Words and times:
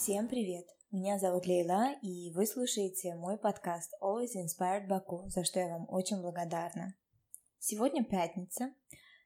Всем 0.00 0.28
привет! 0.28 0.64
Меня 0.92 1.18
зовут 1.18 1.46
Лейла, 1.46 1.92
и 2.02 2.30
вы 2.32 2.46
слушаете 2.46 3.16
мой 3.16 3.36
подкаст 3.36 3.92
Always 4.00 4.30
Inspired 4.36 4.86
Baku, 4.86 5.28
за 5.28 5.42
что 5.42 5.58
я 5.58 5.66
вам 5.66 5.86
очень 5.88 6.22
благодарна. 6.22 6.94
Сегодня 7.58 8.04
пятница. 8.04 8.70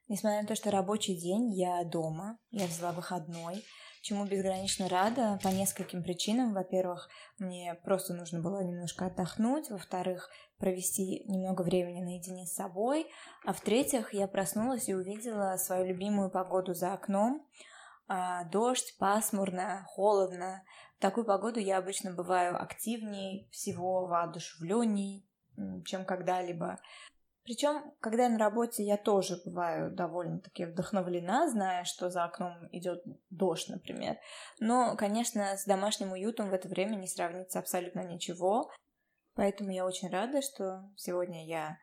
Несмотря 0.07 0.41
на 0.41 0.47
то, 0.47 0.55
что 0.55 0.71
рабочий 0.71 1.15
день, 1.15 1.53
я 1.53 1.83
дома, 1.83 2.39
я 2.49 2.65
взяла 2.65 2.91
выходной, 2.91 3.63
чему 4.01 4.25
безгранично 4.25 4.89
рада 4.89 5.39
по 5.43 5.49
нескольким 5.49 6.01
причинам. 6.01 6.55
Во-первых, 6.55 7.07
мне 7.37 7.75
просто 7.83 8.15
нужно 8.15 8.41
было 8.41 8.63
немножко 8.63 9.05
отдохнуть, 9.05 9.69
во-вторых, 9.69 10.31
провести 10.57 11.23
немного 11.27 11.61
времени 11.61 12.01
наедине 12.01 12.47
с 12.47 12.55
собой, 12.55 13.05
а 13.45 13.53
в-третьих, 13.53 14.15
я 14.15 14.27
проснулась 14.27 14.89
и 14.89 14.95
увидела 14.95 15.55
свою 15.57 15.85
любимую 15.85 16.31
погоду 16.31 16.73
за 16.73 16.93
окном, 16.93 17.47
а, 18.07 18.43
дождь, 18.45 18.95
пасмурно, 18.97 19.85
холодно. 19.87 20.63
В 20.97 21.01
такую 21.01 21.25
погоду 21.25 21.59
я 21.59 21.77
обычно 21.77 22.13
бываю 22.13 22.61
активней 22.61 23.47
всего, 23.51 24.07
воодушевленней, 24.07 25.27
чем 25.85 26.05
когда-либо. 26.05 26.79
Причем, 27.43 27.93
когда 27.99 28.23
я 28.23 28.29
на 28.29 28.37
работе, 28.37 28.83
я 28.83 28.95
тоже 28.95 29.35
бываю 29.45 29.91
довольно-таки 29.91 30.65
вдохновлена, 30.65 31.49
зная, 31.49 31.83
что 31.83 32.09
за 32.09 32.23
окном 32.23 32.53
идет 32.71 33.03
дождь, 33.29 33.67
например. 33.67 34.17
Но, 34.59 34.95
конечно, 34.95 35.57
с 35.57 35.65
домашним 35.65 36.13
уютом 36.13 36.49
в 36.49 36.53
это 36.53 36.69
время 36.69 36.95
не 36.95 37.07
сравнится 37.07 37.59
абсолютно 37.59 38.01
ничего. 38.05 38.71
Поэтому 39.35 39.71
я 39.71 39.85
очень 39.85 40.09
рада, 40.09 40.41
что 40.41 40.89
сегодня 40.95 41.45
я 41.45 41.77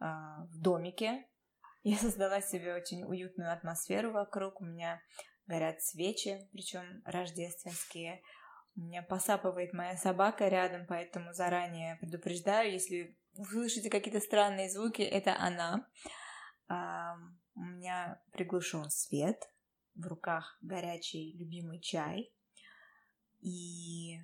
э, 0.00 0.04
в 0.50 0.60
домике. 0.60 1.28
Я 1.84 1.96
создала 1.98 2.40
себе 2.40 2.74
очень 2.74 3.04
уютную 3.04 3.52
атмосферу 3.52 4.10
вокруг. 4.10 4.60
У 4.60 4.64
меня 4.64 5.00
горят 5.46 5.82
свечи, 5.82 6.48
причем 6.52 7.02
рождественские. 7.04 8.22
У 8.76 8.80
меня 8.80 9.02
посапывает 9.02 9.72
моя 9.72 9.96
собака 9.96 10.48
рядом, 10.48 10.86
поэтому 10.86 11.32
заранее 11.32 11.96
предупреждаю, 11.96 12.72
если 12.72 13.16
вы 13.34 13.44
слышите 13.44 13.90
какие-то 13.90 14.20
странные 14.20 14.70
звуки, 14.70 15.02
это 15.02 15.36
она. 15.38 15.86
А, 16.68 17.16
у 17.54 17.60
меня 17.60 18.20
приглушен 18.32 18.90
свет, 18.90 19.48
в 19.94 20.06
руках 20.06 20.58
горячий 20.60 21.32
любимый 21.36 21.80
чай. 21.80 22.32
И 23.40 24.18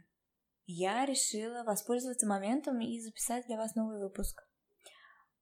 я 0.67 1.05
решила 1.07 1.63
воспользоваться 1.63 2.27
моментом 2.27 2.81
и 2.81 3.01
записать 3.01 3.47
для 3.47 3.57
вас 3.57 3.75
новый 3.75 3.99
выпуск. 3.99 4.47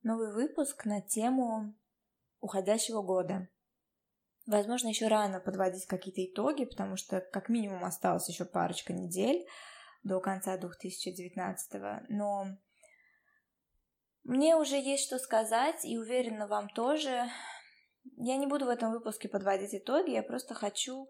Новый 0.02 0.32
выпуск 0.32 0.84
на 0.84 1.00
тему 1.00 1.74
уходящего 2.40 3.02
года. 3.02 3.48
Возможно, 4.48 4.88
еще 4.88 5.08
рано 5.08 5.40
подводить 5.40 5.86
какие-то 5.86 6.24
итоги, 6.24 6.64
потому 6.64 6.96
что 6.96 7.20
как 7.20 7.48
минимум 7.48 7.84
осталось 7.84 8.28
еще 8.28 8.46
парочка 8.46 8.92
недель 8.92 9.46
до 10.02 10.20
конца 10.20 10.56
2019 10.56 12.08
но 12.08 12.46
мне 14.24 14.56
уже 14.56 14.76
есть 14.76 15.04
что 15.04 15.18
сказать, 15.18 15.84
и 15.84 15.98
уверена, 15.98 16.46
вам 16.46 16.68
тоже. 16.68 17.28
Я 18.16 18.36
не 18.36 18.46
буду 18.46 18.66
в 18.66 18.68
этом 18.68 18.90
выпуске 18.90 19.28
подводить 19.28 19.74
итоги, 19.74 20.10
я 20.10 20.22
просто 20.22 20.54
хочу 20.54 21.08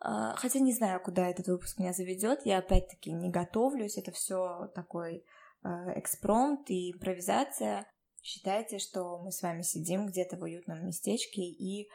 а, 0.00 0.34
Хотя 0.36 0.60
не 0.60 0.72
знаю, 0.72 1.00
куда 1.00 1.28
этот 1.28 1.46
выпуск 1.46 1.78
меня 1.78 1.92
заведет. 1.92 2.40
Я 2.44 2.58
опять-таки 2.58 3.12
не 3.12 3.30
готовлюсь. 3.30 3.98
Это 3.98 4.12
все 4.12 4.70
такой 4.74 5.24
а, 5.62 5.98
экспромт 5.98 6.70
и 6.70 6.92
импровизация. 6.92 7.86
Считайте, 8.22 8.78
что 8.78 9.18
мы 9.18 9.30
с 9.30 9.42
вами 9.42 9.62
сидим 9.62 10.06
где-то 10.06 10.36
в 10.36 10.42
уютном 10.42 10.86
местечке 10.86 11.42
и 11.42 11.90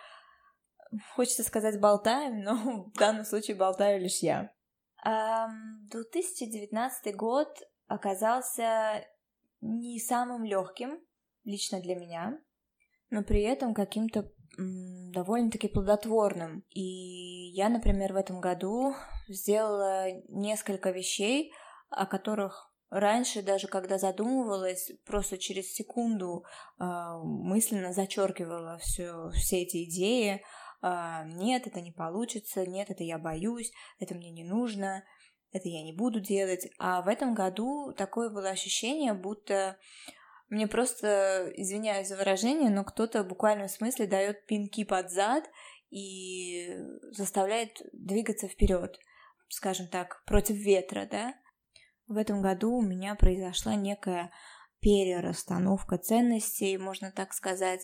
хочется 1.15 1.43
сказать 1.43 1.79
болтаем, 1.79 2.41
но 2.41 2.55
в 2.93 2.97
данном 2.97 3.25
случае 3.25 3.57
болтаю 3.57 4.01
лишь 4.01 4.19
я. 4.19 4.51
2019 5.03 7.15
год 7.15 7.47
оказался 7.87 9.05
не 9.61 9.99
самым 9.99 10.43
легким 10.43 10.99
лично 11.43 11.79
для 11.79 11.95
меня, 11.95 12.39
но 13.09 13.23
при 13.23 13.43
этом 13.43 13.73
каким-то 13.73 14.31
довольно-таки 14.57 15.67
плодотворным. 15.67 16.63
И 16.69 17.51
я, 17.51 17.69
например, 17.69 18.13
в 18.13 18.17
этом 18.17 18.39
году 18.39 18.93
сделала 19.27 20.11
несколько 20.29 20.91
вещей, 20.91 21.51
о 21.89 22.05
которых 22.05 22.73
раньше, 22.89 23.41
даже 23.41 23.67
когда 23.67 23.97
задумывалась, 23.97 24.91
просто 25.05 25.37
через 25.37 25.73
секунду 25.73 26.45
э, 26.79 26.83
мысленно 27.23 27.91
зачеркивала 27.91 28.77
все, 28.77 29.29
все 29.31 29.63
эти 29.63 29.83
идеи, 29.83 30.41
нет, 31.25 31.67
это 31.67 31.81
не 31.81 31.91
получится, 31.91 32.65
нет, 32.65 32.89
это 32.89 33.03
я 33.03 33.17
боюсь, 33.17 33.71
это 33.99 34.15
мне 34.15 34.31
не 34.31 34.43
нужно, 34.43 35.03
это 35.51 35.69
я 35.69 35.83
не 35.83 35.93
буду 35.93 36.19
делать. 36.19 36.67
А 36.79 37.01
в 37.01 37.07
этом 37.07 37.33
году 37.33 37.93
такое 37.93 38.29
было 38.29 38.49
ощущение, 38.49 39.13
будто 39.13 39.77
мне 40.49 40.67
просто, 40.67 41.51
извиняюсь 41.55 42.07
за 42.07 42.17
выражение, 42.17 42.69
но 42.69 42.83
кто-то 42.83 43.23
в 43.23 43.27
буквальном 43.27 43.67
смысле 43.67 44.05
дает 44.05 44.45
пинки 44.45 44.83
под 44.83 45.09
зад 45.09 45.49
и 45.89 46.77
заставляет 47.11 47.81
двигаться 47.93 48.47
вперед, 48.47 48.99
скажем 49.49 49.87
так, 49.87 50.23
против 50.25 50.55
ветра, 50.55 51.07
да. 51.09 51.33
В 52.07 52.17
этом 52.17 52.41
году 52.41 52.75
у 52.75 52.81
меня 52.81 53.15
произошла 53.15 53.75
некая 53.75 54.31
перерасстановка 54.81 55.97
ценностей, 55.97 56.77
можно 56.77 57.11
так 57.11 57.33
сказать 57.33 57.83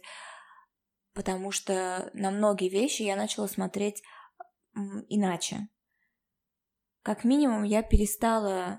потому 1.14 1.52
что 1.52 2.10
на 2.14 2.32
многие 2.32 2.70
вещи 2.70 3.04
я 3.04 3.16
начала 3.16 3.48
смотреть 3.48 4.04
иначе. 5.10 5.68
Как 7.04 7.24
минимум, 7.24 7.64
я 7.64 7.82
перестала 7.82 8.78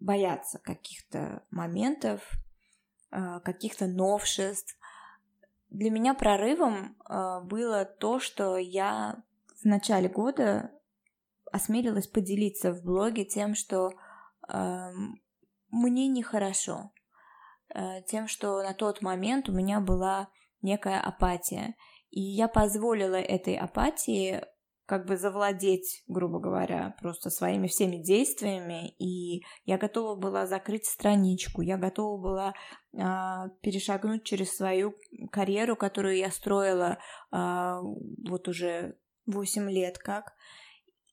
бояться 0.00 0.58
каких-то 0.58 1.42
моментов, 1.50 2.22
а, 3.10 3.40
каких-то 3.40 3.86
новшеств. 3.86 4.78
Для 5.70 5.90
меня 5.90 6.14
прорывом 6.14 6.96
а, 7.04 7.40
было 7.40 7.84
то, 7.84 8.20
что 8.20 8.56
я 8.56 9.22
в 9.60 9.64
начале 9.64 10.08
года 10.08 10.70
осмелилась 11.50 12.06
поделиться 12.06 12.72
в 12.72 12.82
блоге 12.84 13.24
тем, 13.24 13.54
что 13.54 13.92
мне 15.70 16.08
нехорошо, 16.08 16.90
а, 17.74 18.00
тем, 18.02 18.28
что 18.28 18.62
на 18.62 18.72
тот 18.72 19.02
момент 19.02 19.48
у 19.48 19.52
меня 19.52 19.80
была 19.80 20.28
некая 20.62 21.00
апатия. 21.00 21.74
И 22.10 22.20
я 22.20 22.48
позволила 22.48 23.16
этой 23.16 23.56
апатии 23.56 24.42
как 24.88 25.04
бы 25.04 25.18
завладеть, 25.18 26.02
грубо 26.08 26.40
говоря, 26.40 26.96
просто 26.98 27.28
своими 27.28 27.66
всеми 27.66 27.96
действиями, 27.96 28.88
и 28.98 29.44
я 29.66 29.76
готова 29.76 30.18
была 30.18 30.46
закрыть 30.46 30.86
страничку, 30.86 31.60
я 31.60 31.76
готова 31.76 32.18
была 32.18 32.54
а, 32.98 33.50
перешагнуть 33.60 34.24
через 34.24 34.56
свою 34.56 34.94
карьеру, 35.30 35.76
которую 35.76 36.16
я 36.16 36.30
строила 36.30 36.96
а, 37.30 37.82
вот 37.82 38.48
уже 38.48 38.96
8 39.26 39.70
лет 39.70 39.98
как, 39.98 40.32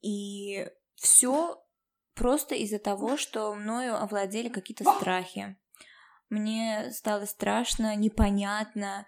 и 0.01 0.69
все 0.95 1.61
просто 2.13 2.55
из-за 2.55 2.79
того, 2.79 3.17
что 3.17 3.53
мною 3.53 4.01
овладели 4.01 4.47
какие-то 4.47 4.85
страхи. 4.85 5.57
Мне 6.29 6.91
стало 6.91 7.25
страшно, 7.25 7.93
непонятно, 7.97 9.05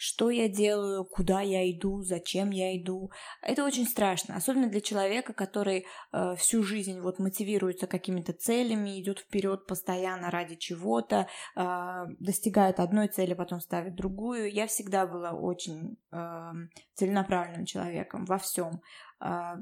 что 0.00 0.30
я 0.30 0.48
делаю, 0.48 1.04
куда 1.04 1.42
я 1.42 1.70
иду, 1.70 2.00
зачем 2.00 2.52
я 2.52 2.74
иду. 2.74 3.10
Это 3.42 3.66
очень 3.66 3.86
страшно, 3.86 4.34
особенно 4.34 4.70
для 4.70 4.80
человека, 4.80 5.34
который 5.34 5.84
э, 6.12 6.34
всю 6.38 6.62
жизнь 6.62 7.00
вот 7.00 7.18
мотивируется 7.18 7.86
какими-то 7.86 8.32
целями, 8.32 8.98
идет 8.98 9.18
вперед 9.18 9.66
постоянно 9.66 10.30
ради 10.30 10.56
чего-то, 10.56 11.26
э, 11.54 12.06
достигает 12.18 12.80
одной 12.80 13.08
цели, 13.08 13.34
потом 13.34 13.60
ставит 13.60 13.94
другую. 13.94 14.50
Я 14.50 14.66
всегда 14.68 15.06
была 15.06 15.32
очень 15.32 15.98
э, 16.12 16.52
целенаправленным 16.94 17.66
человеком 17.66 18.24
во 18.24 18.38
всем. 18.38 18.80
Э, 19.20 19.56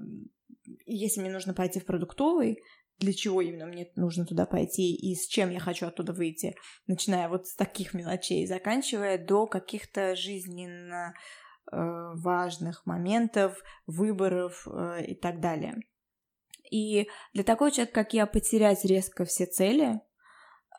если 0.86 1.20
мне 1.20 1.30
нужно 1.30 1.52
пойти 1.52 1.80
в 1.80 1.84
продуктовый, 1.84 2.62
для 2.98 3.12
чего 3.12 3.40
именно 3.40 3.66
мне 3.66 3.90
нужно 3.96 4.26
туда 4.26 4.46
пойти 4.46 4.94
и 4.94 5.14
с 5.14 5.26
чем 5.26 5.50
я 5.50 5.60
хочу 5.60 5.86
оттуда 5.86 6.12
выйти, 6.12 6.54
начиная 6.86 7.28
вот 7.28 7.46
с 7.46 7.54
таких 7.54 7.94
мелочей, 7.94 8.46
заканчивая 8.46 9.18
до 9.18 9.46
каких-то 9.46 10.16
жизненно 10.16 11.14
э, 11.70 11.76
важных 11.76 12.86
моментов, 12.86 13.58
выборов 13.86 14.66
э, 14.66 15.04
и 15.06 15.14
так 15.14 15.40
далее. 15.40 15.76
И 16.70 17.08
для 17.32 17.44
такого 17.44 17.70
человека, 17.70 17.94
как 17.94 18.12
я, 18.12 18.26
потерять 18.26 18.84
резко 18.84 19.24
все 19.24 19.46
цели, 19.46 20.00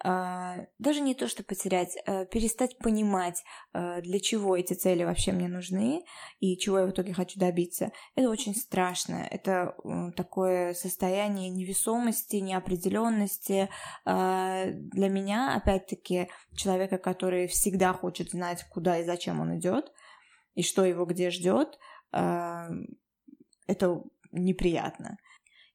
даже 0.01 1.01
не 1.01 1.13
то, 1.13 1.28
что 1.28 1.44
потерять, 1.44 1.98
а 2.06 2.25
перестать 2.25 2.78
понимать, 2.78 3.44
а, 3.74 4.01
для 4.01 4.19
чего 4.19 4.56
эти 4.56 4.74
цели 4.74 5.04
вообще 5.04 5.34
мне 5.34 5.48
нужны 5.48 6.04
и 6.40 6.57
чего 6.57 6.80
я 6.80 6.86
в 6.86 6.92
итоге 6.92 7.13
хочу 7.13 7.40
добиться, 7.40 7.92
это 8.16 8.30
очень 8.30 8.56
страшно. 8.56 9.28
Это 9.30 9.75
такое 10.16 10.74
состояние 10.74 11.50
невесомости, 11.50 12.38
неопределенности. 12.38 13.69
Для 14.06 15.10
меня, 15.10 15.56
опять-таки, 15.56 16.30
человека, 16.56 16.98
который 16.98 17.48
всегда 17.48 17.94
хочет 17.94 18.31
знать, 18.31 18.63
куда 18.69 19.00
и 19.00 19.06
зачем 19.06 19.42
он 19.42 19.57
идет, 19.60 19.92
и 20.56 20.63
что 20.63 20.86
его 20.86 21.06
где 21.06 21.30
ждет, 21.30 21.78
это 22.12 24.04
неприятно. 24.31 25.18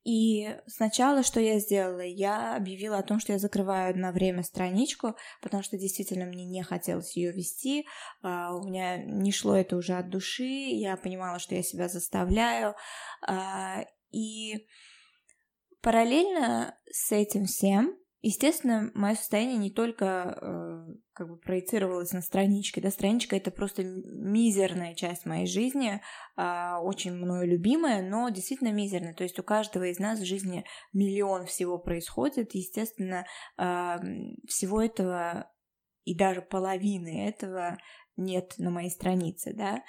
И 0.05 0.55
сначала, 0.67 1.23
что 1.23 1.41
я 1.41 1.59
сделала, 1.59 2.03
я 2.03 2.57
объявила 2.57 2.99
о 2.99 3.03
том, 3.03 3.21
что 3.21 3.33
я 3.33 3.39
закрываю 3.39 3.99
на 3.99 4.13
время 4.13 4.43
страничку, 4.43 5.17
потому 5.41 5.63
что 5.63 5.79
действительно 5.79 6.27
мне 6.27 6.45
не 6.45 6.63
хотелось 6.63 7.17
ее 7.17 7.33
вести, 7.33 7.87
а, 8.23 8.55
у 8.55 8.69
меня 8.69 8.99
не 8.99 9.33
шло 9.33 9.57
это 9.57 9.77
уже 9.77 9.95
от 9.95 10.11
души, 10.11 10.45
я 10.45 10.97
понимала, 10.99 11.39
что 11.39 11.55
я 11.55 11.63
себя 11.63 11.89
заставляю, 11.89 12.75
а, 13.27 13.85
и 14.11 14.67
параллельно 15.81 16.79
с 16.91 17.11
этим 17.11 17.47
всем 17.47 17.97
Естественно, 18.27 18.91
мое 18.95 19.17
состояние 19.17 19.59
не 19.59 19.71
только 19.71 20.39
э, 20.41 20.95
как 21.13 21.29
бы 21.29 21.37
проецировалось 21.37 22.13
на 22.13 22.23
страничке, 22.23 22.81
да, 22.81 22.89
страничка 22.91 23.37
это 23.37 23.51
просто 23.51 23.85
мизерная 23.85 24.95
часть 24.95 25.27
моей 25.27 25.47
жизни, 25.47 26.01
э, 26.39 26.77
очень 26.81 27.13
мною 27.13 27.47
любимая, 27.47 28.01
но 28.01 28.31
действительно 28.31 28.73
мизерная. 28.73 29.13
То 29.13 29.25
есть 29.25 29.39
у 29.39 29.43
каждого 29.43 29.85
из 29.85 29.99
нас 29.99 30.21
в 30.21 30.25
жизни 30.25 30.65
миллион 30.95 31.45
всего 31.45 31.79
происходит, 31.79 32.55
естественно, 32.55 33.27
э, 33.59 33.97
всего 34.49 34.81
этого 34.81 35.53
и 36.05 36.17
даже 36.17 36.41
половины 36.41 37.29
этого 37.29 37.77
нет 38.17 38.55
на 38.57 38.71
моей 38.71 38.91
странице, 38.91 39.53
да. 39.53 39.83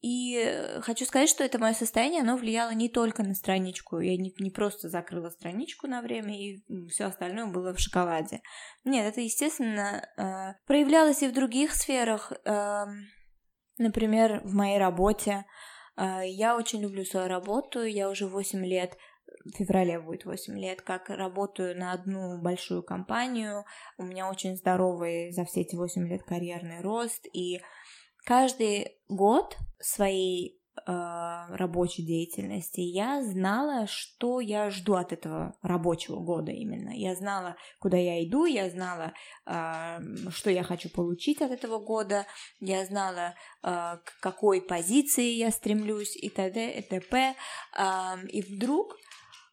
И 0.00 0.78
хочу 0.82 1.04
сказать, 1.04 1.28
что 1.28 1.42
это 1.42 1.58
мое 1.58 1.72
состояние, 1.72 2.22
оно 2.22 2.36
влияло 2.36 2.70
не 2.70 2.88
только 2.88 3.22
на 3.22 3.34
страничку. 3.34 3.98
Я 3.98 4.16
не, 4.16 4.32
не 4.38 4.50
просто 4.50 4.88
закрыла 4.88 5.30
страничку 5.30 5.88
на 5.88 6.00
время, 6.00 6.38
и 6.38 6.62
все 6.88 7.06
остальное 7.06 7.46
было 7.46 7.74
в 7.74 7.80
шоколаде. 7.80 8.40
Нет, 8.84 9.06
это, 9.06 9.20
естественно, 9.20 10.08
а, 10.16 10.54
проявлялось 10.66 11.22
и 11.22 11.28
в 11.28 11.34
других 11.34 11.74
сферах. 11.74 12.32
Например, 13.78 14.42
в 14.44 14.54
моей 14.54 14.78
работе. 14.78 15.44
А, 15.96 16.22
я 16.24 16.56
очень 16.56 16.80
люблю 16.80 17.04
свою 17.04 17.28
работу, 17.28 17.82
я 17.82 18.10
уже 18.10 18.26
8 18.26 18.64
лет 18.64 18.96
в 19.44 19.56
феврале 19.56 19.98
будет 19.98 20.24
8 20.24 20.58
лет, 20.58 20.82
как 20.82 21.08
работаю 21.08 21.76
на 21.76 21.92
одну 21.92 22.40
большую 22.40 22.82
компанию. 22.82 23.64
У 23.98 24.04
меня 24.04 24.28
очень 24.28 24.56
здоровый 24.56 25.32
за 25.32 25.44
все 25.44 25.62
эти 25.62 25.74
8 25.74 26.06
лет 26.06 26.22
карьерный 26.22 26.80
рост, 26.80 27.26
и 27.32 27.60
каждый 28.24 28.98
год 29.08 29.56
своей 29.80 30.58
э, 30.76 30.82
рабочей 30.86 32.04
деятельности 32.04 32.80
я 32.80 33.22
знала, 33.22 33.86
что 33.86 34.40
я 34.40 34.70
жду 34.70 34.94
от 34.94 35.12
этого 35.12 35.56
рабочего 35.62 36.20
года 36.20 36.52
именно. 36.52 36.90
Я 36.90 37.14
знала, 37.14 37.56
куда 37.78 37.96
я 37.96 38.24
иду, 38.24 38.44
я 38.44 38.70
знала, 38.70 39.12
э, 39.46 39.98
что 40.30 40.50
я 40.50 40.62
хочу 40.62 40.88
получить 40.88 41.42
от 41.42 41.50
этого 41.50 41.78
года, 41.78 42.26
я 42.60 42.84
знала, 42.84 43.34
э, 43.62 43.68
к 44.04 44.20
какой 44.20 44.62
позиции 44.62 45.32
я 45.32 45.50
стремлюсь 45.50 46.16
и 46.16 46.28
т.д. 46.28 46.78
и 46.78 46.82
т.п. 46.82 47.34
И 48.28 48.42
вдруг 48.42 48.96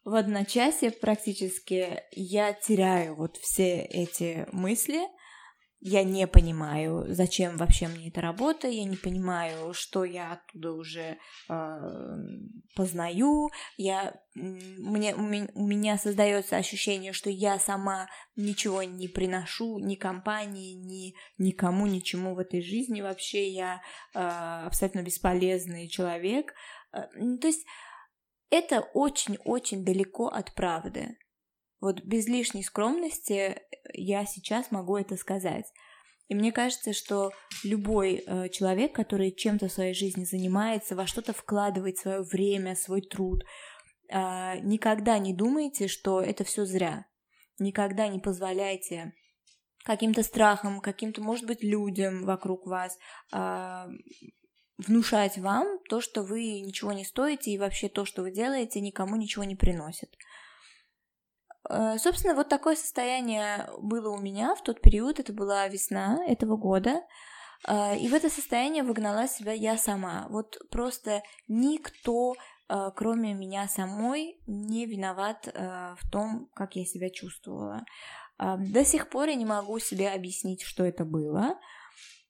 в 0.04 0.14
одночасье 0.14 0.90
практически 0.90 2.02
я 2.12 2.52
теряю 2.52 3.16
вот 3.16 3.36
все 3.36 3.80
эти 3.80 4.46
мысли, 4.50 5.02
я 5.80 6.04
не 6.04 6.26
понимаю, 6.26 7.06
зачем 7.08 7.56
вообще 7.56 7.88
мне 7.88 8.08
эта 8.08 8.20
работа, 8.20 8.68
я 8.68 8.84
не 8.84 8.96
понимаю, 8.96 9.72
что 9.72 10.04
я 10.04 10.32
оттуда 10.32 10.72
уже 10.72 11.16
э, 11.48 11.78
познаю, 12.76 13.48
я, 13.78 14.20
мне, 14.34 15.14
у, 15.14 15.22
меня, 15.22 15.96
создается 15.96 16.56
ощущение, 16.56 17.14
что 17.14 17.30
я 17.30 17.58
сама 17.58 18.08
ничего 18.36 18.82
не 18.82 19.08
приношу 19.08 19.78
ни 19.78 19.94
компании, 19.94 20.74
ни 20.74 21.14
никому, 21.38 21.86
ничему 21.86 22.34
в 22.34 22.38
этой 22.40 22.60
жизни, 22.60 23.00
вообще 23.00 23.48
я 23.48 23.80
э, 24.14 24.18
абсолютно 24.18 25.02
бесполезный 25.02 25.88
человек. 25.88 26.52
Э, 26.92 27.04
то 27.40 27.46
есть 27.46 27.64
это 28.50 28.80
очень-очень 28.80 29.82
далеко 29.84 30.26
от 30.26 30.54
правды. 30.54 31.16
Вот 31.80 32.02
без 32.04 32.26
лишней 32.26 32.62
скромности 32.62 33.32
э, 33.32 33.56
я 33.94 34.26
сейчас 34.26 34.70
могу 34.70 34.96
это 34.96 35.16
сказать. 35.16 35.66
И 36.28 36.34
мне 36.34 36.52
кажется, 36.52 36.92
что 36.92 37.32
любой 37.64 38.22
э, 38.24 38.48
человек, 38.50 38.94
который 38.94 39.32
чем-то 39.32 39.68
в 39.68 39.72
своей 39.72 39.94
жизни 39.94 40.24
занимается, 40.24 40.94
во 40.94 41.06
что-то 41.06 41.32
вкладывает 41.32 41.98
свое 41.98 42.22
время, 42.22 42.76
свой 42.76 43.02
труд, 43.02 43.42
э, 44.08 44.60
никогда 44.60 45.18
не 45.18 45.34
думайте, 45.34 45.88
что 45.88 46.20
это 46.20 46.44
все 46.44 46.64
зря. 46.64 47.06
Никогда 47.58 48.08
не 48.08 48.20
позволяйте 48.20 49.12
каким-то 49.84 50.22
страхам, 50.22 50.80
каким-то, 50.80 51.22
может 51.22 51.46
быть, 51.46 51.62
людям 51.62 52.24
вокруг 52.24 52.66
вас 52.66 52.96
э, 53.32 53.86
внушать 54.78 55.38
вам 55.38 55.78
то, 55.88 56.00
что 56.00 56.22
вы 56.22 56.60
ничего 56.60 56.92
не 56.92 57.04
стоите, 57.04 57.50
и 57.50 57.58
вообще 57.58 57.88
то, 57.88 58.04
что 58.04 58.22
вы 58.22 58.30
делаете, 58.30 58.80
никому 58.80 59.16
ничего 59.16 59.44
не 59.44 59.56
приносит. 59.56 60.14
Э, 61.70 61.98
собственно, 61.98 62.34
вот 62.34 62.48
такое 62.48 62.74
состояние 62.74 63.68
было 63.80 64.10
у 64.10 64.18
меня 64.18 64.54
в 64.54 64.62
тот 64.62 64.80
период, 64.80 65.20
это 65.20 65.32
была 65.32 65.68
весна 65.68 66.18
этого 66.26 66.56
года, 66.56 67.02
э, 67.68 67.96
и 67.98 68.08
в 68.08 68.14
это 68.14 68.28
состояние 68.28 68.82
выгнала 68.82 69.28
себя 69.28 69.52
я 69.52 69.78
сама. 69.78 70.26
Вот 70.30 70.58
просто 70.70 71.22
никто, 71.46 72.34
э, 72.68 72.90
кроме 72.96 73.34
меня 73.34 73.68
самой, 73.68 74.40
не 74.46 74.86
виноват 74.86 75.46
в 75.46 76.10
том, 76.10 76.50
как 76.54 76.74
я 76.74 76.84
себя 76.84 77.10
чувствовала. 77.10 77.84
До 78.38 78.84
сих 78.84 79.10
пор 79.10 79.28
я 79.28 79.34
не 79.34 79.44
могу 79.44 79.78
себе 79.78 80.10
объяснить, 80.10 80.62
что 80.62 80.84
это 80.84 81.04
было, 81.04 81.58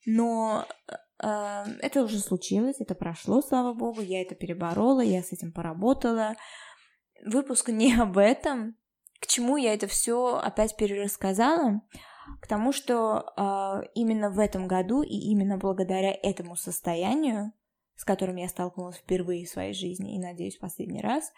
но 0.04 0.66
это 1.18 2.02
уже 2.02 2.18
случилось, 2.18 2.80
это 2.80 2.94
прошло, 2.94 3.42
слава 3.42 3.74
богу, 3.74 4.00
я 4.00 4.22
это 4.22 4.34
переборола, 4.34 5.02
я 5.02 5.22
с 5.22 5.32
этим 5.32 5.52
поработала. 5.52 6.34
Выпуск 7.24 7.68
не 7.68 7.94
об 7.94 8.18
этом, 8.18 8.74
к 9.20 9.26
чему 9.26 9.56
я 9.56 9.74
это 9.74 9.86
все 9.86 10.36
опять 10.36 10.76
перерассказала? 10.76 11.82
К 12.40 12.46
тому, 12.46 12.72
что 12.72 13.32
э, 13.36 13.88
именно 13.94 14.30
в 14.30 14.38
этом 14.38 14.66
году 14.66 15.02
и 15.02 15.14
именно 15.30 15.58
благодаря 15.58 16.12
этому 16.22 16.56
состоянию, 16.56 17.52
с 17.96 18.04
которым 18.04 18.36
я 18.36 18.48
столкнулась 18.48 18.96
впервые 18.96 19.46
в 19.46 19.50
своей 19.50 19.74
жизни 19.74 20.14
и, 20.14 20.20
надеюсь, 20.20 20.56
в 20.56 20.60
последний 20.60 21.02
раз, 21.02 21.32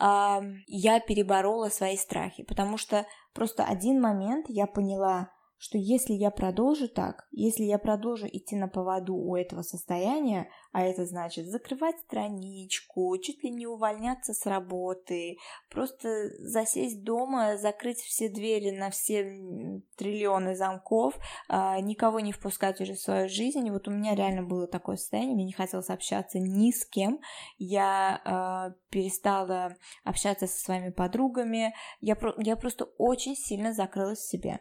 э, 0.00 0.40
я 0.66 1.00
переборола 1.00 1.68
свои 1.68 1.96
страхи, 1.96 2.42
потому 2.42 2.76
что 2.76 3.06
просто 3.32 3.64
один 3.64 4.00
момент 4.00 4.46
я 4.48 4.66
поняла, 4.66 5.30
что 5.58 5.78
если 5.78 6.12
я 6.12 6.30
продолжу 6.30 6.88
так, 6.88 7.26
если 7.30 7.64
я 7.64 7.78
продолжу 7.78 8.26
идти 8.26 8.56
на 8.56 8.68
поводу 8.68 9.14
у 9.14 9.36
этого 9.36 9.62
состояния, 9.62 10.48
а 10.72 10.82
это 10.82 11.06
значит 11.06 11.46
закрывать 11.46 11.98
страничку, 12.00 13.16
чуть 13.18 13.42
ли 13.44 13.50
не 13.50 13.66
увольняться 13.66 14.34
с 14.34 14.44
работы, 14.46 15.38
просто 15.70 16.30
засесть 16.40 17.02
дома, 17.04 17.56
закрыть 17.56 17.98
все 17.98 18.28
двери 18.28 18.70
на 18.70 18.90
все 18.90 19.82
триллионы 19.96 20.56
замков, 20.56 21.14
а, 21.48 21.80
никого 21.80 22.20
не 22.20 22.32
впускать 22.32 22.80
уже 22.80 22.94
в 22.94 23.00
свою 23.00 23.28
жизнь. 23.28 23.70
Вот 23.70 23.88
у 23.88 23.90
меня 23.90 24.14
реально 24.14 24.42
было 24.42 24.66
такое 24.66 24.96
состояние, 24.96 25.34
мне 25.34 25.44
не 25.44 25.52
хотелось 25.52 25.90
общаться 25.90 26.38
ни 26.38 26.72
с 26.72 26.84
кем, 26.84 27.20
я 27.56 28.20
а, 28.24 28.70
перестала 28.90 29.76
общаться 30.02 30.46
со 30.46 30.58
своими 30.58 30.90
подругами, 30.90 31.74
я, 32.00 32.16
я 32.38 32.56
просто 32.56 32.86
очень 32.98 33.36
сильно 33.36 33.72
закрылась 33.72 34.18
в 34.18 34.28
себе. 34.28 34.58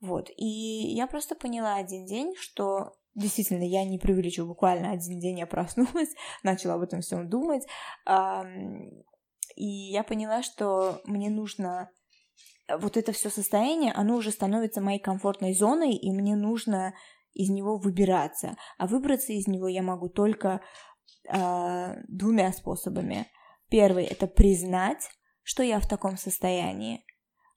Вот, 0.00 0.30
и 0.36 0.46
я 0.46 1.06
просто 1.06 1.34
поняла 1.34 1.74
один 1.74 2.06
день, 2.06 2.34
что 2.36 2.92
действительно, 3.14 3.64
я 3.64 3.84
не 3.84 3.98
преувеличу, 3.98 4.46
буквально 4.46 4.92
один 4.92 5.18
день 5.18 5.40
я 5.40 5.46
проснулась, 5.46 6.14
начала 6.42 6.74
об 6.74 6.82
этом 6.82 7.00
всем 7.00 7.28
думать, 7.28 7.66
и 9.56 9.66
я 9.66 10.04
поняла, 10.04 10.42
что 10.42 11.00
мне 11.04 11.30
нужно 11.30 11.90
вот 12.68 12.96
это 12.96 13.12
все 13.12 13.30
состояние, 13.30 13.92
оно 13.92 14.16
уже 14.16 14.30
становится 14.30 14.80
моей 14.80 15.00
комфортной 15.00 15.54
зоной, 15.54 15.94
и 15.94 16.12
мне 16.12 16.36
нужно 16.36 16.94
из 17.32 17.50
него 17.50 17.78
выбираться. 17.78 18.56
А 18.78 18.86
выбраться 18.86 19.32
из 19.32 19.46
него 19.46 19.68
я 19.68 19.82
могу 19.82 20.08
только 20.08 20.60
э, 21.28 21.94
двумя 22.08 22.52
способами. 22.52 23.26
Первый 23.70 24.04
это 24.04 24.26
признать, 24.26 25.08
что 25.42 25.62
я 25.62 25.80
в 25.80 25.88
таком 25.88 26.16
состоянии 26.16 27.04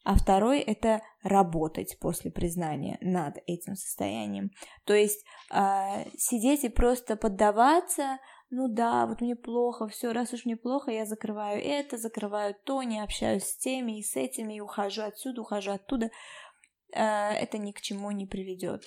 а 0.03 0.15
второй 0.15 0.59
это 0.59 1.01
работать 1.23 1.97
после 1.99 2.31
признания 2.31 2.97
над 3.01 3.37
этим 3.45 3.75
состоянием. 3.75 4.51
То 4.85 4.93
есть 4.93 5.23
э, 5.51 6.09
сидеть 6.17 6.63
и 6.63 6.69
просто 6.69 7.15
поддаваться, 7.15 8.19
ну 8.49 8.67
да, 8.67 9.05
вот 9.05 9.21
мне 9.21 9.35
плохо, 9.35 9.87
все, 9.87 10.11
раз 10.11 10.33
уж 10.33 10.45
мне 10.45 10.57
плохо, 10.57 10.91
я 10.91 11.05
закрываю 11.05 11.61
это, 11.63 11.97
закрываю 11.97 12.55
то, 12.65 12.83
не 12.83 12.99
общаюсь 12.99 13.43
с 13.43 13.57
теми 13.57 13.99
и 13.99 14.03
с 14.03 14.15
этими, 14.15 14.55
и 14.55 14.59
ухожу 14.59 15.03
отсюда, 15.03 15.41
ухожу 15.41 15.71
оттуда, 15.71 16.09
э, 16.93 17.01
это 17.01 17.57
ни 17.57 17.71
к 17.71 17.81
чему 17.81 18.11
не 18.11 18.25
приведет. 18.25 18.83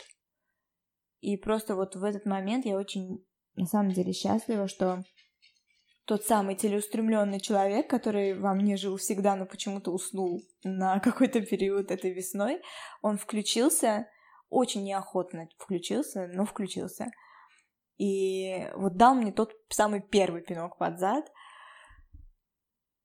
И 1.21 1.37
просто 1.39 1.77
вот 1.77 1.97
в 1.97 2.05
этот 2.05 2.27
момент 2.27 2.67
я 2.67 2.77
очень, 2.77 3.25
на 3.55 3.65
самом 3.67 3.93
деле, 3.93 4.13
счастлива, 4.13 4.69
что 4.69 5.03
тот 6.07 6.25
самый 6.25 6.55
целеустремленный 6.55 7.41
человек, 7.41 7.89
который 7.89 8.39
во 8.39 8.55
мне 8.55 8.77
жил 8.77 8.97
всегда, 8.97 9.37
но 9.37 9.47
почему-то 9.47 9.91
уснул 9.91 10.43
на 10.63 11.01
какой-то 11.05 11.41
период 11.41 11.91
этой 11.91 12.13
весной, 12.13 12.61
он 13.03 13.17
включился, 13.17 14.07
очень 14.51 14.85
неохотно 14.85 15.49
включился, 15.59 16.29
но 16.33 16.45
включился. 16.45 17.11
И 17.97 18.69
вот 18.75 18.97
дал 18.97 19.15
мне 19.15 19.33
тот 19.33 19.53
самый 19.69 20.01
первый 20.01 20.43
пинок 20.43 20.79
под 20.79 20.99
зад. 20.99 21.31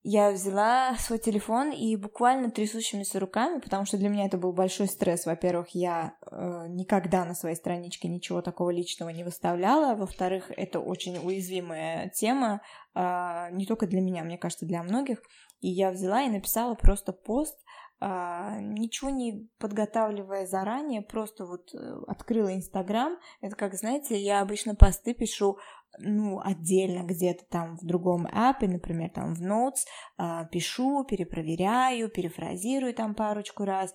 Я 0.03 0.31
взяла 0.31 0.95
свой 0.97 1.19
телефон 1.19 1.71
и 1.71 1.95
буквально 1.97 2.51
трясущимися 2.51 3.19
руками, 3.19 3.59
потому 3.59 3.85
что 3.85 3.97
для 3.97 4.09
меня 4.09 4.25
это 4.25 4.37
был 4.37 4.53
большой 4.53 4.87
стресс. 4.87 5.25
Во-первых, 5.25 5.69
я 5.73 6.13
э, 6.31 6.67
никогда 6.69 7.25
на 7.25 7.35
своей 7.35 7.55
страничке 7.55 8.07
ничего 8.07 8.41
такого 8.41 8.69
личного 8.69 9.09
не 9.09 9.25
выставляла. 9.25 9.95
Во-вторых, 9.95 10.51
это 10.55 10.79
очень 10.79 11.17
уязвимая 11.17 12.09
тема, 12.09 12.61
э, 12.95 13.49
не 13.51 13.65
только 13.65 13.87
для 13.87 13.99
меня, 13.99 14.23
мне 14.23 14.37
кажется, 14.37 14.65
для 14.65 14.83
многих. 14.83 15.21
И 15.59 15.67
я 15.67 15.91
взяла 15.91 16.23
и 16.23 16.29
написала 16.29 16.75
просто 16.75 17.11
пост, 17.11 17.59
ничего 18.01 19.09
не 19.09 19.49
подготавливая 19.59 20.45
заранее, 20.45 21.01
просто 21.01 21.45
вот 21.45 21.73
э, 21.73 22.01
открыла 22.07 22.55
Инстаграм. 22.55 23.17
Это 23.41 23.55
как, 23.55 23.75
знаете, 23.75 24.17
я 24.17 24.41
обычно 24.41 24.75
посты 24.75 25.13
пишу 25.13 25.57
ну, 25.97 26.39
отдельно 26.39 27.03
где-то 27.03 27.45
там 27.49 27.77
в 27.77 27.85
другом 27.85 28.27
аппе, 28.31 28.67
например, 28.67 29.09
там 29.09 29.33
в 29.33 29.41
Notes, 29.41 29.85
э, 30.17 30.47
пишу, 30.51 31.03
перепроверяю, 31.03 32.09
перефразирую 32.09 32.93
там 32.93 33.15
парочку 33.15 33.65
раз, 33.65 33.93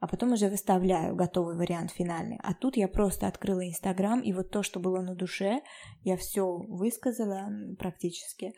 а 0.00 0.06
потом 0.06 0.32
уже 0.32 0.48
выставляю 0.48 1.16
готовый 1.16 1.56
вариант 1.56 1.92
финальный. 1.92 2.38
А 2.42 2.52
тут 2.52 2.76
я 2.76 2.88
просто 2.88 3.26
открыла 3.26 3.66
Инстаграм, 3.66 4.20
и 4.20 4.32
вот 4.32 4.50
то, 4.50 4.62
что 4.62 4.80
было 4.80 5.00
на 5.00 5.14
душе, 5.14 5.62
я 6.02 6.16
все 6.16 6.44
высказала 6.44 7.48
практически. 7.78 8.52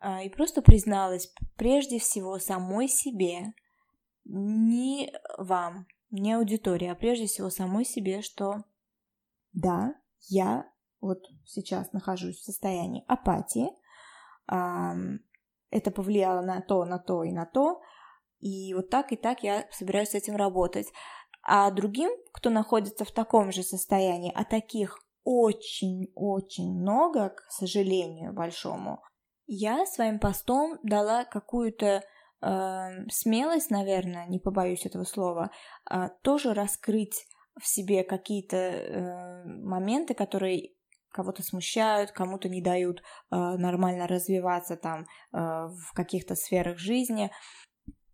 Э, 0.00 0.24
и 0.24 0.28
просто 0.28 0.62
призналась 0.62 1.32
прежде 1.56 1.98
всего 1.98 2.38
самой 2.38 2.88
себе, 2.88 3.54
не 4.24 5.12
вам, 5.38 5.86
не 6.10 6.32
аудитории, 6.34 6.88
а 6.88 6.94
прежде 6.94 7.26
всего 7.26 7.50
самой 7.50 7.84
себе, 7.84 8.22
что 8.22 8.64
да, 9.52 9.94
я 10.28 10.70
вот 11.00 11.24
сейчас 11.44 11.92
нахожусь 11.92 12.38
в 12.38 12.44
состоянии 12.44 13.04
апатии, 13.06 13.70
это 14.46 15.90
повлияло 15.90 16.40
на 16.40 16.60
то, 16.60 16.84
на 16.84 16.98
то 16.98 17.24
и 17.24 17.32
на 17.32 17.46
то, 17.46 17.80
и 18.38 18.74
вот 18.74 18.90
так 18.90 19.12
и 19.12 19.16
так 19.16 19.42
я 19.42 19.66
собираюсь 19.70 20.10
с 20.10 20.14
этим 20.14 20.36
работать. 20.36 20.86
А 21.42 21.70
другим, 21.70 22.10
кто 22.32 22.50
находится 22.50 23.04
в 23.04 23.10
таком 23.10 23.52
же 23.52 23.62
состоянии, 23.62 24.32
а 24.34 24.44
таких 24.44 24.98
очень-очень 25.24 26.72
много, 26.72 27.30
к 27.30 27.50
сожалению, 27.50 28.32
большому, 28.32 29.02
я 29.46 29.84
своим 29.86 30.18
постом 30.18 30.78
дала 30.82 31.24
какую-то 31.24 32.02
э, 32.44 33.08
смелость, 33.10 33.70
наверное, 33.70 34.26
не 34.26 34.38
побоюсь 34.38 34.86
этого 34.86 35.04
слова, 35.04 35.50
э, 35.90 36.08
тоже 36.22 36.54
раскрыть 36.54 37.26
в 37.60 37.66
себе 37.66 38.04
какие-то 38.04 38.56
э, 38.56 39.44
моменты, 39.44 40.14
которые 40.14 40.72
кого-то 41.10 41.42
смущают, 41.42 42.10
кому-то 42.10 42.48
не 42.48 42.60
дают 42.60 43.00
э, 43.00 43.02
нормально 43.30 44.06
развиваться 44.08 44.76
там 44.76 45.02
э, 45.02 45.06
в 45.32 45.92
каких-то 45.94 46.34
сферах 46.34 46.78
жизни. 46.78 47.30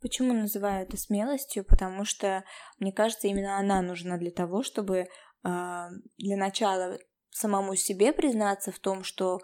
Почему 0.00 0.34
называю 0.34 0.84
это 0.84 0.96
смелостью? 0.96 1.64
Потому 1.64 2.04
что, 2.04 2.44
мне 2.78 2.92
кажется, 2.92 3.28
именно 3.28 3.58
она 3.58 3.80
нужна 3.80 4.18
для 4.18 4.30
того, 4.30 4.62
чтобы 4.62 4.98
э, 4.98 5.06
для 5.42 6.36
начала 6.36 6.98
самому 7.30 7.74
себе 7.74 8.12
признаться 8.12 8.70
в 8.70 8.78
том, 8.78 9.02
что 9.02 9.38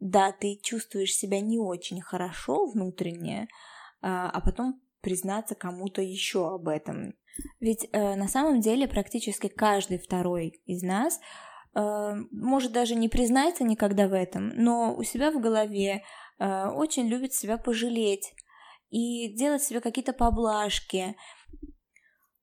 да, 0.00 0.32
ты 0.32 0.58
чувствуешь 0.62 1.12
себя 1.12 1.40
не 1.40 1.58
очень 1.58 2.00
хорошо 2.00 2.66
внутренне, 2.66 3.44
э, 3.44 3.77
а 4.00 4.40
потом 4.40 4.80
признаться 5.00 5.54
кому-то 5.54 6.02
еще 6.02 6.54
об 6.54 6.68
этом. 6.68 7.14
Ведь 7.60 7.88
э, 7.92 8.14
на 8.16 8.28
самом 8.28 8.60
деле 8.60 8.88
практически 8.88 9.48
каждый 9.48 9.98
второй 9.98 10.60
из 10.66 10.82
нас 10.82 11.20
Э, 11.78 12.14
может 12.32 12.72
даже 12.72 12.94
не 12.94 13.08
признается 13.08 13.64
никогда 13.64 14.08
в 14.08 14.12
этом, 14.12 14.48
но 14.56 14.94
у 14.96 15.02
себя 15.02 15.30
в 15.30 15.40
голове 15.40 16.02
э, 16.38 16.66
очень 16.68 17.06
любит 17.06 17.34
себя 17.34 17.56
пожалеть 17.56 18.34
и 18.90 19.34
делать 19.36 19.62
себе 19.62 19.80
какие-то 19.80 20.12
поблажки, 20.12 21.14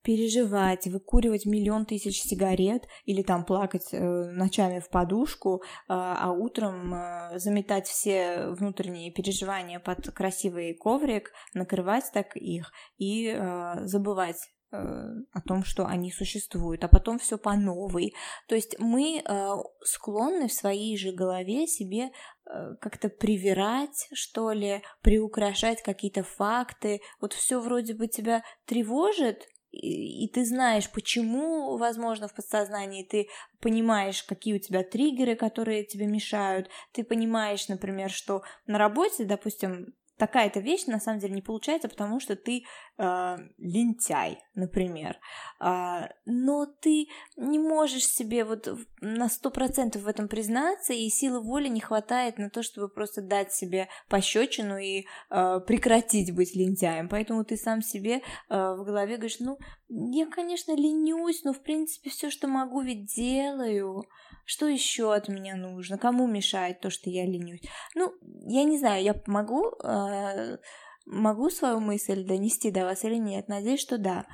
переживать, 0.06 0.88
выкуривать 0.88 1.46
миллион 1.46 1.86
тысяч 1.86 2.22
сигарет 2.22 2.88
или 3.06 3.24
там 3.24 3.44
плакать 3.44 3.90
э, 3.92 4.00
ночами 4.00 4.80
в 4.80 4.90
подушку, 4.90 5.64
э, 5.64 5.68
а 5.90 6.32
утром 6.32 6.94
э, 6.94 7.40
заметать 7.40 7.88
все 7.88 8.50
внутренние 8.50 9.12
переживания 9.12 9.80
под 9.80 10.12
красивый 10.12 10.76
коврик, 10.76 11.32
накрывать 11.54 12.06
так 12.14 12.38
их 12.38 12.72
и 12.98 13.28
э, 13.28 13.86
забывать 13.86 14.38
Э, 14.76 15.06
о 15.34 15.42
том, 15.42 15.64
что 15.64 15.86
они 15.86 16.12
существуют, 16.12 16.84
а 16.84 16.88
потом 16.88 17.20
все 17.20 17.38
по 17.38 17.56
новой. 17.56 18.14
То 18.48 18.56
есть 18.56 18.76
мы 18.80 19.22
э, 19.24 19.50
склонны 19.84 20.48
в 20.48 20.54
своей 20.54 20.98
же 20.98 21.12
голове 21.12 21.68
себе 21.68 22.10
э, 22.10 22.76
как-то 22.82 23.10
привирать, 23.10 24.08
что 24.14 24.52
ли, 24.52 24.82
приукрашать 25.02 25.82
какие-то 25.84 26.24
факты. 26.24 27.02
Вот 27.22 27.34
все 27.34 27.60
вроде 27.60 27.94
бы 27.94 28.08
тебя 28.08 28.44
тревожит, 28.66 29.46
и, 29.76 30.28
ты 30.28 30.46
знаешь, 30.46 30.90
почему, 30.92 31.78
возможно, 31.78 32.28
в 32.28 32.34
подсознании 32.34 33.04
ты 33.04 33.28
понимаешь, 33.60 34.24
какие 34.24 34.56
у 34.56 34.60
тебя 34.60 34.84
триггеры, 34.84 35.36
которые 35.36 35.84
тебе 35.84 36.08
мешают. 36.08 36.70
Ты 36.94 37.04
понимаешь, 37.04 37.68
например, 37.68 38.10
что 38.10 38.44
на 38.68 38.78
работе, 38.78 39.26
допустим, 39.26 39.94
такая-то 40.18 40.60
вещь 40.60 40.86
на 40.86 41.00
самом 41.00 41.20
деле 41.20 41.34
не 41.34 41.42
получается, 41.42 41.90
потому 41.90 42.20
что 42.20 42.36
ты 42.36 42.64
э, 42.98 43.38
лентяй, 43.58 44.40
например. 44.56 45.18
Э, 45.60 46.08
но 46.26 46.66
ты 46.66 47.08
не 47.38 47.60
можешь 47.60 48.08
себе 48.08 48.46
вот 48.46 48.68
на 49.02 49.30
сто 49.30 49.52
процентов 49.52 50.04
в 50.04 50.08
этом 50.08 50.28
признаться, 50.28 50.94
и 50.94 51.10
силы 51.10 51.42
воли 51.42 51.68
не 51.68 51.82
хватает 51.82 52.38
на 52.38 52.50
то, 52.50 52.64
чтобы 52.64 52.90
просто 52.90 53.22
дать 53.22 53.54
себе 53.54 53.88
пощечину 54.10 54.78
и 54.78 55.06
э, 55.30 55.60
прекратить 55.66 56.34
быть 56.36 56.56
лентяем. 56.56 57.10
Поэтому 57.10 57.44
ты 57.44 57.58
сам 57.58 57.82
себе 57.82 58.16
э, 58.16 58.22
в 58.50 58.84
голове 58.86 59.18
говоришь, 59.18 59.40
ну, 59.40 59.58
я, 59.88 60.26
конечно, 60.28 60.76
ленюсь, 60.76 61.44
но 61.44 61.54
в 61.54 61.62
принципе 61.62 62.10
все, 62.10 62.30
что 62.30 62.48
могу, 62.48 62.82
ведь 62.82 63.06
делаю. 63.06 64.04
Что 64.46 64.68
еще 64.68 65.14
от 65.14 65.28
меня 65.28 65.56
нужно? 65.56 65.98
Кому 65.98 66.28
мешает 66.28 66.80
то, 66.80 66.90
что 66.90 67.10
я 67.10 67.26
ленюсь? 67.26 67.62
Ну, 67.96 68.14
я 68.48 68.64
не 68.64 68.78
знаю, 68.78 69.04
я 69.04 69.16
могу, 69.28 69.72
э, 69.84 70.58
могу 71.06 71.50
свою 71.50 71.80
мысль 71.80 72.26
донести 72.26 72.72
до 72.72 72.86
вас 72.86 73.04
или 73.04 73.16
нет? 73.16 73.48
Надеюсь, 73.48 73.82
что 73.82 73.98
да. 73.98 74.26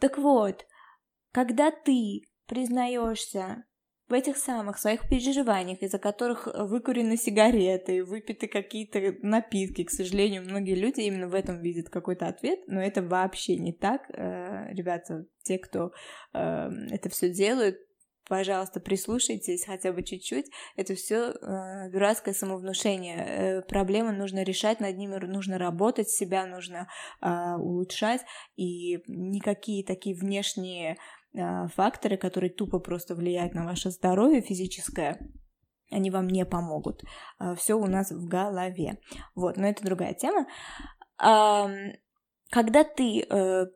Так 0.00 0.18
вот, 0.18 0.64
когда 1.32 1.70
ты 1.70 2.22
признаешься 2.46 3.64
в 4.08 4.12
этих 4.12 4.36
самых 4.36 4.78
своих 4.78 5.08
переживаниях, 5.08 5.82
из-за 5.82 5.98
которых 5.98 6.46
выкурены 6.46 7.16
сигареты, 7.16 8.04
выпиты 8.04 8.48
какие-то 8.48 9.16
напитки. 9.22 9.84
К 9.84 9.90
сожалению, 9.90 10.42
многие 10.42 10.74
люди 10.74 11.00
именно 11.00 11.28
в 11.28 11.34
этом 11.34 11.60
видят 11.60 11.88
какой-то 11.88 12.26
ответ, 12.26 12.60
но 12.66 12.82
это 12.82 13.02
вообще 13.02 13.56
не 13.56 13.72
так. 13.72 14.02
Э, 14.10 14.72
ребята, 14.72 15.26
те, 15.42 15.58
кто 15.58 15.92
э, 16.34 16.68
это 16.90 17.08
все 17.08 17.30
делают, 17.30 17.76
пожалуйста, 18.28 18.80
прислушайтесь 18.80 19.64
хотя 19.64 19.92
бы 19.92 20.02
чуть-чуть. 20.02 20.46
Это 20.76 20.94
все 20.94 21.30
э, 21.30 21.90
дурацкое 21.90 22.34
самовнушение. 22.34 23.16
Э, 23.16 23.62
проблемы 23.62 24.12
нужно 24.12 24.42
решать, 24.42 24.80
над 24.80 24.96
ними 24.96 25.16
нужно 25.16 25.58
работать, 25.58 26.10
себя 26.10 26.46
нужно 26.46 26.88
э, 27.20 27.56
улучшать, 27.56 28.22
и 28.56 28.98
никакие 29.06 29.84
такие 29.84 30.16
внешние 30.16 30.92
э, 30.92 30.96
факторы, 31.34 32.16
которые 32.16 32.50
тупо 32.50 32.78
просто 32.78 33.14
влияют 33.14 33.54
на 33.54 33.64
ваше 33.64 33.90
здоровье 33.90 34.40
физическое, 34.40 35.18
они 35.90 36.10
вам 36.10 36.28
не 36.28 36.44
помогут. 36.44 37.02
Э, 37.38 37.54
все 37.56 37.74
у 37.74 37.86
нас 37.86 38.10
в 38.10 38.26
голове. 38.26 38.98
Вот, 39.34 39.56
но 39.56 39.68
это 39.68 39.84
другая 39.84 40.14
тема. 40.14 40.46
Когда 42.50 42.84
ты 42.84 43.20
э, 43.22 43.66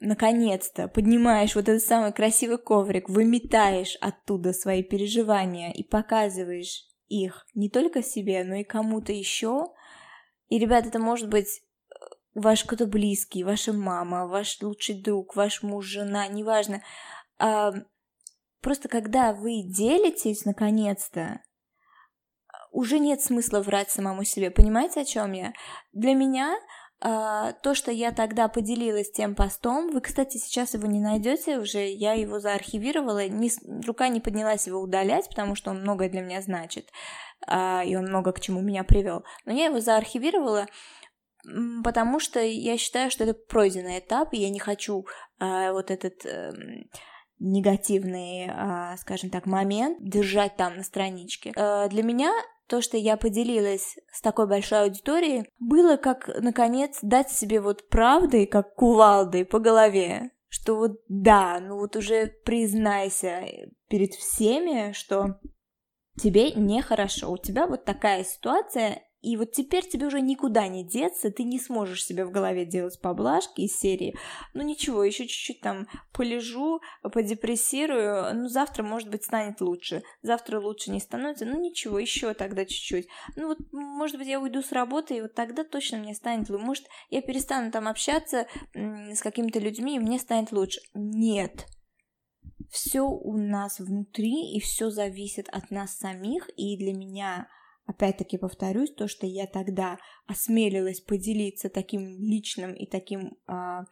наконец-то 0.00 0.88
поднимаешь 0.88 1.54
вот 1.54 1.68
этот 1.68 1.82
самый 1.82 2.12
красивый 2.12 2.58
коврик, 2.58 3.08
выметаешь 3.08 3.96
оттуда 4.00 4.52
свои 4.52 4.82
переживания 4.82 5.72
и 5.72 5.82
показываешь 5.82 6.84
их 7.08 7.46
не 7.54 7.68
только 7.70 8.02
себе, 8.02 8.44
но 8.44 8.56
и 8.56 8.64
кому-то 8.64 9.12
еще. 9.12 9.66
И, 10.48 10.58
ребят, 10.58 10.86
это 10.86 10.98
может 10.98 11.28
быть 11.28 11.62
ваш 12.38 12.64
кто-то 12.64 12.86
близкий, 12.86 13.44
ваша 13.44 13.72
мама, 13.72 14.26
ваш 14.26 14.60
лучший 14.62 15.00
друг, 15.00 15.36
ваш 15.36 15.62
муж, 15.62 15.86
жена, 15.86 16.26
неважно. 16.28 16.82
А, 17.38 17.72
просто 18.60 18.88
когда 18.88 19.32
вы 19.32 19.62
делитесь, 19.62 20.44
наконец-то, 20.44 21.40
уже 22.70 22.98
нет 22.98 23.20
смысла 23.20 23.60
врать 23.60 23.90
самому 23.90 24.24
себе. 24.24 24.50
Понимаете, 24.50 25.00
о 25.00 25.04
чем 25.04 25.32
я? 25.32 25.52
Для 25.92 26.14
меня 26.14 26.56
а, 27.00 27.52
то, 27.52 27.74
что 27.74 27.92
я 27.92 28.10
тогда 28.10 28.48
поделилась 28.48 29.10
тем 29.10 29.36
постом, 29.36 29.92
вы, 29.92 30.00
кстати, 30.00 30.36
сейчас 30.36 30.74
его 30.74 30.88
не 30.88 31.00
найдете 31.00 31.58
уже, 31.58 31.86
я 31.86 32.14
его 32.14 32.40
заархивировала, 32.40 33.28
не, 33.28 33.50
рука 33.86 34.08
не 34.08 34.20
поднялась 34.20 34.66
его 34.66 34.80
удалять, 34.80 35.28
потому 35.28 35.54
что 35.54 35.70
он 35.70 35.82
многое 35.82 36.08
для 36.08 36.22
меня 36.22 36.42
значит, 36.42 36.90
а, 37.46 37.84
и 37.84 37.94
он 37.94 38.06
много 38.06 38.32
к 38.32 38.40
чему 38.40 38.60
меня 38.60 38.82
привел. 38.82 39.22
Но 39.44 39.52
я 39.52 39.66
его 39.66 39.78
заархивировала, 39.78 40.66
потому 41.84 42.20
что 42.20 42.40
я 42.40 42.76
считаю, 42.76 43.10
что 43.10 43.24
это 43.24 43.34
пройденный 43.34 43.98
этап, 43.98 44.32
и 44.32 44.38
я 44.38 44.50
не 44.50 44.58
хочу 44.58 45.06
а, 45.38 45.72
вот 45.72 45.90
этот 45.90 46.24
э, 46.26 46.52
негативный, 47.38 48.50
а, 48.50 48.96
скажем 48.96 49.30
так, 49.30 49.46
момент 49.46 49.98
держать 50.00 50.56
там 50.56 50.76
на 50.76 50.82
страничке. 50.82 51.52
А, 51.56 51.88
для 51.88 52.02
меня 52.02 52.32
то, 52.66 52.82
что 52.82 52.96
я 52.96 53.16
поделилась 53.16 53.96
с 54.12 54.20
такой 54.20 54.46
большой 54.46 54.82
аудиторией, 54.82 55.46
было 55.58 55.96
как, 55.96 56.28
наконец, 56.40 56.98
дать 57.02 57.30
себе 57.30 57.60
вот 57.60 57.88
правдой, 57.88 58.46
как 58.46 58.74
кувалдой 58.74 59.44
по 59.44 59.58
голове, 59.58 60.32
что 60.48 60.76
вот 60.76 61.00
да, 61.08 61.60
ну 61.60 61.76
вот 61.76 61.96
уже 61.96 62.26
признайся 62.44 63.46
перед 63.88 64.12
всеми, 64.14 64.92
что 64.92 65.40
тебе 66.20 66.52
нехорошо, 66.52 67.30
у 67.30 67.38
тебя 67.38 67.66
вот 67.66 67.84
такая 67.84 68.24
ситуация, 68.24 69.02
и 69.20 69.36
вот 69.36 69.52
теперь 69.52 69.86
тебе 69.86 70.06
уже 70.06 70.20
никуда 70.20 70.68
не 70.68 70.84
деться, 70.84 71.30
ты 71.30 71.42
не 71.42 71.58
сможешь 71.58 72.04
себе 72.04 72.24
в 72.24 72.30
голове 72.30 72.64
делать 72.64 73.00
поблажки 73.00 73.62
из 73.62 73.76
серии. 73.76 74.16
Ну 74.54 74.62
ничего, 74.62 75.02
еще 75.02 75.26
чуть-чуть 75.26 75.60
там 75.60 75.88
полежу, 76.12 76.80
подепрессирую, 77.02 78.34
ну 78.34 78.48
завтра, 78.48 78.84
может 78.84 79.10
быть, 79.10 79.24
станет 79.24 79.60
лучше. 79.60 80.02
Завтра 80.22 80.60
лучше 80.60 80.90
не 80.90 81.00
становится, 81.00 81.46
ну 81.46 81.60
ничего, 81.60 81.98
еще 81.98 82.32
тогда 82.34 82.64
чуть-чуть. 82.64 83.08
Ну 83.34 83.48
вот, 83.48 83.58
может 83.72 84.18
быть, 84.18 84.28
я 84.28 84.40
уйду 84.40 84.62
с 84.62 84.70
работы, 84.70 85.16
и 85.16 85.20
вот 85.20 85.34
тогда 85.34 85.64
точно 85.64 85.98
мне 85.98 86.14
станет 86.14 86.48
лучше. 86.48 86.64
Может, 86.64 86.84
я 87.10 87.20
перестану 87.20 87.72
там 87.72 87.88
общаться 87.88 88.46
с 88.74 89.20
какими-то 89.20 89.58
людьми, 89.58 89.96
и 89.96 90.00
мне 90.00 90.18
станет 90.18 90.52
лучше. 90.52 90.80
Нет, 90.94 91.66
все 92.70 93.00
у 93.00 93.36
нас 93.36 93.78
внутри, 93.80 94.54
и 94.54 94.60
все 94.60 94.90
зависит 94.90 95.48
от 95.48 95.70
нас 95.70 95.96
самих, 95.96 96.48
и 96.56 96.76
для 96.76 96.92
меня 96.92 97.48
Опять-таки 97.88 98.36
повторюсь, 98.36 98.92
то, 98.92 99.08
что 99.08 99.26
я 99.26 99.46
тогда 99.46 99.96
осмелилась 100.26 101.00
поделиться 101.00 101.70
таким 101.70 102.20
личным 102.20 102.74
и 102.74 102.84
таким 102.84 103.38
а, 103.46 103.86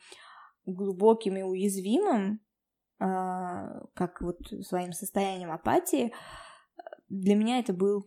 глубоким 0.67 1.39
и 1.39 1.43
уязвимым, 1.43 2.41
а, 2.99 3.87
как 3.95 4.21
вот 4.21 4.37
своим 4.67 4.93
состоянием 4.93 5.51
апатии, 5.51 6.13
для 7.09 7.37
меня 7.37 7.59
это 7.59 7.73
был 7.73 8.05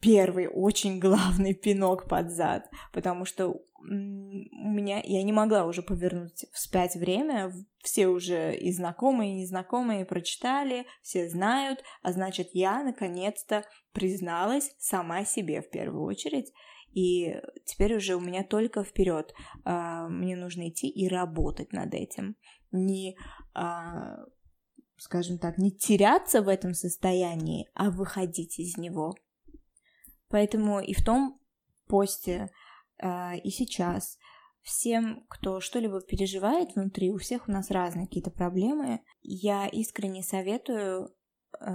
первый 0.00 0.48
очень 0.48 0.98
главный 0.98 1.54
пинок 1.62 2.08
под 2.08 2.32
зад, 2.32 2.68
потому 2.92 3.24
что 3.26 3.62
у 3.82 4.68
меня 4.68 5.00
я 5.04 5.22
не 5.22 5.32
могла 5.32 5.64
уже 5.64 5.82
повернуть 5.82 6.44
вспять 6.52 6.96
время, 6.96 7.52
все 7.82 8.08
уже 8.08 8.54
и 8.56 8.72
знакомые, 8.72 9.32
и 9.32 9.40
незнакомые 9.40 10.04
прочитали, 10.04 10.86
все 11.02 11.28
знают, 11.28 11.82
а 12.02 12.12
значит 12.12 12.50
я 12.52 12.82
наконец-то 12.82 13.64
призналась 13.92 14.74
сама 14.78 15.24
себе 15.24 15.62
в 15.62 15.70
первую 15.70 16.04
очередь, 16.04 16.52
и 16.92 17.36
теперь 17.64 17.96
уже 17.96 18.16
у 18.16 18.20
меня 18.20 18.44
только 18.44 18.84
вперед. 18.84 19.32
А, 19.64 20.08
мне 20.08 20.36
нужно 20.36 20.68
идти 20.68 20.88
и 20.88 21.08
работать 21.08 21.72
над 21.72 21.94
этим, 21.94 22.36
не 22.72 23.16
а, 23.54 24.16
скажем 25.00 25.38
так, 25.38 25.56
не 25.56 25.70
теряться 25.70 26.42
в 26.42 26.48
этом 26.48 26.74
состоянии, 26.74 27.68
а 27.74 27.90
выходить 27.90 28.58
из 28.58 28.76
него. 28.76 29.14
Поэтому 30.28 30.80
и 30.80 30.92
в 30.92 31.02
том 31.04 31.40
посте, 31.88 32.50
и 33.02 33.50
сейчас 33.50 34.18
всем, 34.62 35.24
кто 35.28 35.60
что-либо 35.60 36.00
переживает 36.00 36.74
внутри, 36.74 37.10
у 37.10 37.18
всех 37.18 37.48
у 37.48 37.52
нас 37.52 37.70
разные 37.70 38.06
какие-то 38.06 38.30
проблемы, 38.30 39.00
я 39.22 39.66
искренне 39.66 40.22
советую 40.22 41.14
э, 41.58 41.70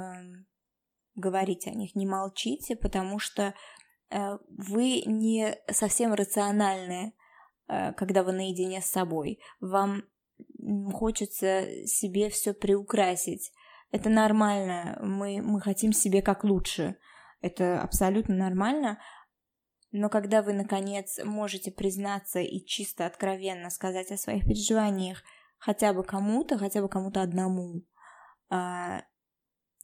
говорить 1.16 1.68
о 1.68 1.72
них, 1.72 1.96
не 1.96 2.06
молчите, 2.06 2.76
потому 2.76 3.20
что 3.20 3.54
э, 4.10 4.38
вы 4.50 5.02
не 5.06 5.58
совсем 5.72 6.14
рациональны, 6.14 7.14
э, 7.68 7.94
когда 7.94 8.24
вы 8.24 8.34
наедине 8.34 8.82
с 8.82 8.86
собой. 8.86 9.40
Вам 9.60 10.04
хочется 10.94 11.86
себе 11.86 12.30
все 12.30 12.54
приукрасить. 12.54 13.52
Это 13.92 14.10
нормально, 14.10 15.00
мы, 15.02 15.42
мы 15.42 15.62
хотим 15.62 15.94
себе 15.94 16.22
как 16.22 16.44
лучше. 16.44 16.98
Это 17.42 17.82
абсолютно 17.82 18.36
нормально. 18.36 19.00
Но 19.98 20.10
когда 20.10 20.42
вы, 20.42 20.52
наконец, 20.52 21.22
можете 21.24 21.72
признаться 21.72 22.42
и 22.42 22.66
чисто 22.66 23.06
откровенно 23.06 23.70
сказать 23.70 24.12
о 24.12 24.18
своих 24.18 24.44
переживаниях 24.44 25.24
хотя 25.58 25.94
бы 25.94 26.04
кому-то, 26.04 26.58
хотя 26.58 26.82
бы 26.82 26.90
кому-то 26.90 27.22
одному, 27.22 27.82
а, 28.50 29.04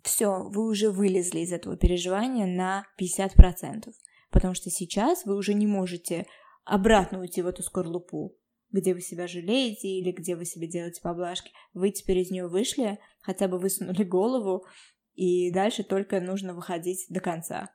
все, 0.03 0.43
вы 0.49 0.67
уже 0.67 0.91
вылезли 0.91 1.39
из 1.39 1.53
этого 1.53 1.77
переживания 1.77 2.45
на 2.45 2.85
50%. 2.97 3.93
Потому 4.31 4.53
что 4.53 4.69
сейчас 4.69 5.23
вы 5.23 5.37
уже 5.37 5.53
не 5.53 5.65
можете 5.65 6.27
обратно 6.65 7.21
уйти 7.21 7.41
в 7.41 7.47
эту 7.47 7.63
скорлупу, 7.63 8.35
где 8.69 8.93
вы 8.93 8.99
себя 8.99 9.27
жалеете 9.27 9.87
или 9.87 10.11
где 10.11 10.35
вы 10.35 10.43
себе 10.43 10.67
делаете 10.67 10.99
поблажки. 11.01 11.53
Вы 11.73 11.91
теперь 11.91 12.17
из 12.17 12.31
нее 12.31 12.49
вышли, 12.49 12.99
хотя 13.21 13.47
бы 13.47 13.59
высунули 13.59 14.03
голову, 14.03 14.65
и 15.13 15.51
дальше 15.51 15.85
только 15.85 16.19
нужно 16.19 16.53
выходить 16.53 17.05
до 17.07 17.21
конца. 17.21 17.69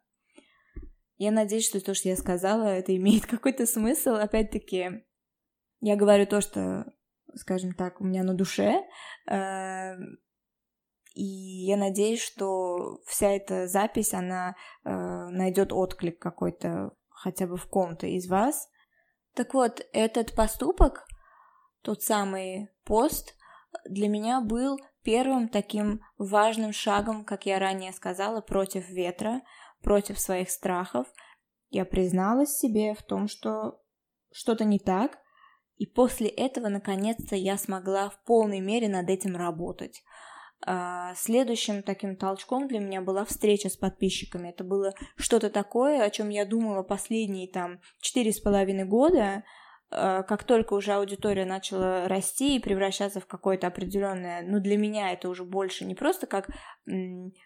Я 1.17 1.31
надеюсь, 1.31 1.67
что 1.67 1.81
то, 1.81 1.95
что 1.95 2.09
я 2.09 2.17
сказала, 2.17 2.65
это 2.65 2.95
имеет 2.97 3.27
какой-то 3.27 3.67
смысл. 3.67 4.11
Опять-таки, 4.11 5.05
я 5.81 5.97
говорю 5.97 6.27
то, 6.27 6.41
что, 6.41 6.93
скажем 7.35 7.73
так, 7.75 8.01
у 8.01 8.05
меня 8.05 8.23
на 8.23 8.35
душе. 8.35 8.85
Эм, 9.27 10.19
и 11.15 11.25
я 11.65 11.77
надеюсь, 11.79 12.21
что 12.21 13.01
вся 13.07 13.31
эта 13.31 13.67
запись, 13.67 14.13
она 14.13 14.55
э, 14.85 14.91
найдет 14.91 15.73
отклик 15.73 16.19
какой-то 16.19 16.93
хотя 17.09 17.47
бы 17.47 17.57
в 17.57 17.67
ком-то 17.67 18.07
из 18.07 18.29
вас. 18.29 18.69
Так 19.35 19.55
вот, 19.55 19.81
этот 19.93 20.35
поступок, 20.35 21.07
тот 21.83 22.03
самый 22.03 22.69
пост, 22.85 23.35
для 23.89 24.09
меня 24.09 24.41
был 24.41 24.79
первым 25.03 25.49
таким 25.49 26.03
важным 26.19 26.73
шагом, 26.73 27.25
как 27.25 27.47
я 27.47 27.59
ранее 27.59 27.93
сказала, 27.93 28.41
против 28.41 28.89
ветра, 28.89 29.41
против 29.83 30.19
своих 30.19 30.51
страхов. 30.51 31.07
Я 31.71 31.85
призналась 31.85 32.57
себе 32.57 32.95
в 32.95 33.03
том, 33.03 33.29
что 33.29 33.81
что-то 34.33 34.65
не 34.65 34.79
так, 34.79 35.19
и 35.77 35.87
после 35.87 36.29
этого, 36.29 36.69
наконец-то, 36.69 37.37
я 37.37 37.59
смогла 37.59 38.09
в 38.09 38.23
полной 38.25 38.61
мере 38.61 38.89
над 38.89 39.11
этим 39.11 39.37
работать. 39.37 40.03
А, 40.65 41.15
следующим 41.15 41.83
таким 41.83 42.17
толчком 42.17 42.67
для 42.67 42.81
меня 42.81 43.03
была 43.03 43.25
встреча 43.25 43.69
с 43.69 43.77
подписчиками. 43.77 44.49
Это 44.49 44.65
было 44.65 44.95
что-то 45.17 45.51
такое, 45.51 46.03
о 46.03 46.11
чем 46.11 46.31
я 46.31 46.47
думала 46.47 46.83
последние 46.83 47.51
там 47.51 47.81
четыре 48.01 48.33
с 48.33 48.41
половиной 48.41 48.85
года, 48.85 49.45
как 49.91 50.45
только 50.45 50.75
уже 50.75 50.93
аудитория 50.93 51.45
начала 51.45 52.09
расти 52.09 52.57
и 52.57 52.61
превращаться 52.61 53.21
в 53.21 53.27
какое-то 53.27 53.69
определенное, 53.69 54.43
ну 54.43 54.59
для 54.59 54.77
меня 54.77 55.13
это 55.13 55.29
уже 55.29 55.45
больше 55.45 55.85
не 55.85 55.95
просто 55.95 56.27
как 56.27 56.49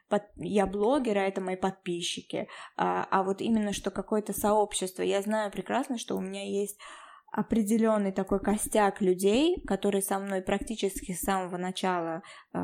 под, 0.08 0.22
я 0.36 0.66
блогер, 0.66 1.18
а 1.18 1.28
это 1.28 1.40
мои 1.40 1.56
подписчики, 1.56 2.48
а, 2.76 3.06
а 3.10 3.22
вот 3.22 3.40
именно 3.40 3.72
что 3.72 3.90
какое-то 3.90 4.32
сообщество. 4.32 5.02
Я 5.02 5.20
знаю 5.22 5.50
прекрасно, 5.50 5.98
что 5.98 6.16
у 6.16 6.20
меня 6.20 6.44
есть 6.44 6.78
определенный 7.32 8.12
такой 8.12 8.40
костяк 8.40 9.00
людей, 9.00 9.62
которые 9.66 10.02
со 10.02 10.18
мной 10.18 10.42
практически 10.42 11.12
с 11.12 11.20
самого 11.20 11.56
начала 11.56 12.22
э, 12.52 12.58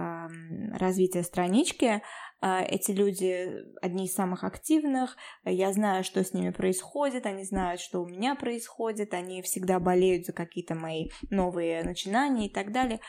развития 0.72 1.22
странички. 1.22 2.02
Э, 2.42 2.62
эти 2.64 2.92
люди 2.92 3.64
одни 3.80 4.06
из 4.06 4.14
самых 4.14 4.44
активных. 4.44 5.16
Я 5.44 5.72
знаю, 5.72 6.04
что 6.04 6.22
с 6.22 6.32
ними 6.32 6.50
происходит, 6.50 7.26
они 7.26 7.44
знают, 7.44 7.80
что 7.80 8.00
у 8.00 8.06
меня 8.06 8.34
происходит, 8.34 9.14
они 9.14 9.42
всегда 9.42 9.80
болеют 9.80 10.26
за 10.26 10.32
какие-то 10.32 10.74
мои 10.74 11.08
новые 11.30 11.82
начинания 11.82 12.46
и 12.46 12.52
так 12.52 12.72
далее. 12.72 13.00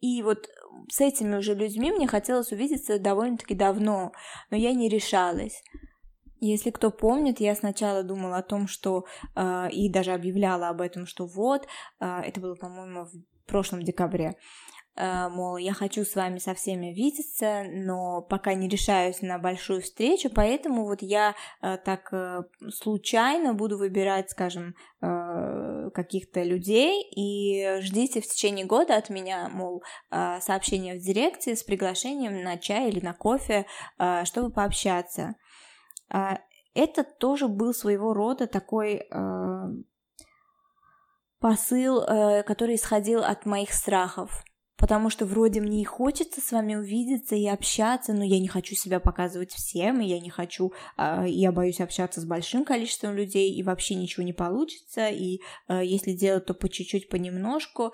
И 0.00 0.22
вот 0.22 0.50
с 0.90 1.00
этими 1.00 1.36
уже 1.36 1.54
людьми 1.54 1.90
мне 1.90 2.06
хотелось 2.06 2.52
увидеться 2.52 2.98
довольно-таки 2.98 3.54
давно, 3.54 4.12
но 4.50 4.56
я 4.56 4.74
не 4.74 4.90
решалась. 4.90 5.62
Если 6.40 6.70
кто 6.70 6.90
помнит, 6.90 7.40
я 7.40 7.54
сначала 7.54 8.02
думала 8.02 8.36
о 8.36 8.42
том, 8.42 8.66
что 8.68 9.06
э, 9.34 9.70
и 9.70 9.90
даже 9.90 10.12
объявляла 10.12 10.68
об 10.68 10.82
этом, 10.82 11.06
что 11.06 11.24
вот, 11.24 11.66
э, 12.00 12.20
это 12.20 12.38
было, 12.38 12.54
по-моему, 12.54 13.06
в 13.06 13.46
прошлом 13.46 13.82
декабре, 13.82 14.36
мол, 14.96 15.56
я 15.56 15.72
хочу 15.72 16.04
с 16.04 16.14
вами 16.14 16.38
со 16.38 16.54
всеми 16.54 16.94
видеться, 16.94 17.64
но 17.68 18.22
пока 18.22 18.54
не 18.54 18.68
решаюсь 18.68 19.22
на 19.22 19.38
большую 19.38 19.82
встречу, 19.82 20.30
поэтому 20.32 20.84
вот 20.84 21.02
я 21.02 21.34
э, 21.62 21.78
так 21.78 22.12
э, 22.12 22.42
случайно 22.70 23.54
буду 23.54 23.76
выбирать, 23.76 24.30
скажем, 24.30 24.74
э, 25.02 25.90
каких-то 25.92 26.42
людей 26.42 27.02
и 27.10 27.80
ждите 27.80 28.20
в 28.20 28.26
течение 28.26 28.66
года 28.66 28.96
от 28.96 29.10
меня, 29.10 29.48
мол, 29.48 29.82
э, 30.10 30.40
сообщения 30.40 30.94
в 30.94 30.98
директе 30.98 31.56
с 31.56 31.64
приглашением 31.64 32.42
на 32.44 32.56
чай 32.56 32.88
или 32.88 33.00
на 33.00 33.14
кофе, 33.14 33.66
э, 33.98 34.24
чтобы 34.24 34.52
пообщаться. 34.52 35.34
Это 36.74 37.04
тоже 37.04 37.48
был 37.48 37.72
своего 37.72 38.14
рода 38.14 38.46
такой 38.46 39.08
посыл, 41.44 42.00
э, 42.00 42.42
который 42.42 42.76
исходил 42.76 43.22
от 43.22 43.44
моих 43.44 43.74
страхов. 43.74 44.42
Потому 44.76 45.08
что 45.08 45.24
вроде 45.24 45.60
мне 45.60 45.82
и 45.82 45.84
хочется 45.84 46.40
с 46.40 46.50
вами 46.50 46.74
увидеться 46.74 47.36
и 47.36 47.46
общаться, 47.46 48.12
но 48.12 48.24
я 48.24 48.40
не 48.40 48.48
хочу 48.48 48.74
себя 48.74 49.00
показывать 49.00 49.52
всем, 49.52 50.00
и 50.00 50.06
я 50.06 50.20
не 50.20 50.30
хочу, 50.30 50.72
а, 50.96 51.24
я 51.26 51.52
боюсь 51.52 51.80
общаться 51.80 52.20
с 52.20 52.24
большим 52.24 52.64
количеством 52.64 53.14
людей, 53.14 53.54
и 53.54 53.62
вообще 53.62 53.94
ничего 53.94 54.24
не 54.24 54.32
получится, 54.32 55.08
и 55.08 55.40
если 55.68 56.12
делать, 56.12 56.46
то 56.46 56.54
по 56.54 56.68
чуть-чуть, 56.68 57.08
понемножку. 57.08 57.92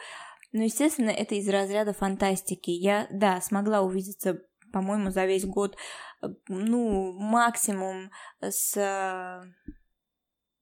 Но, 0.52 0.64
естественно, 0.64 1.10
это 1.10 1.34
из 1.34 1.48
разряда 1.48 1.92
фантастики. 1.92 2.70
Я, 2.70 3.06
да, 3.10 3.40
смогла 3.40 3.82
увидеться 3.82 4.40
по-моему, 4.72 5.10
за 5.10 5.26
весь 5.26 5.44
год, 5.44 5.76
э, 6.22 6.28
ну, 6.48 7.12
максимум 7.12 8.10
с, 8.40 9.42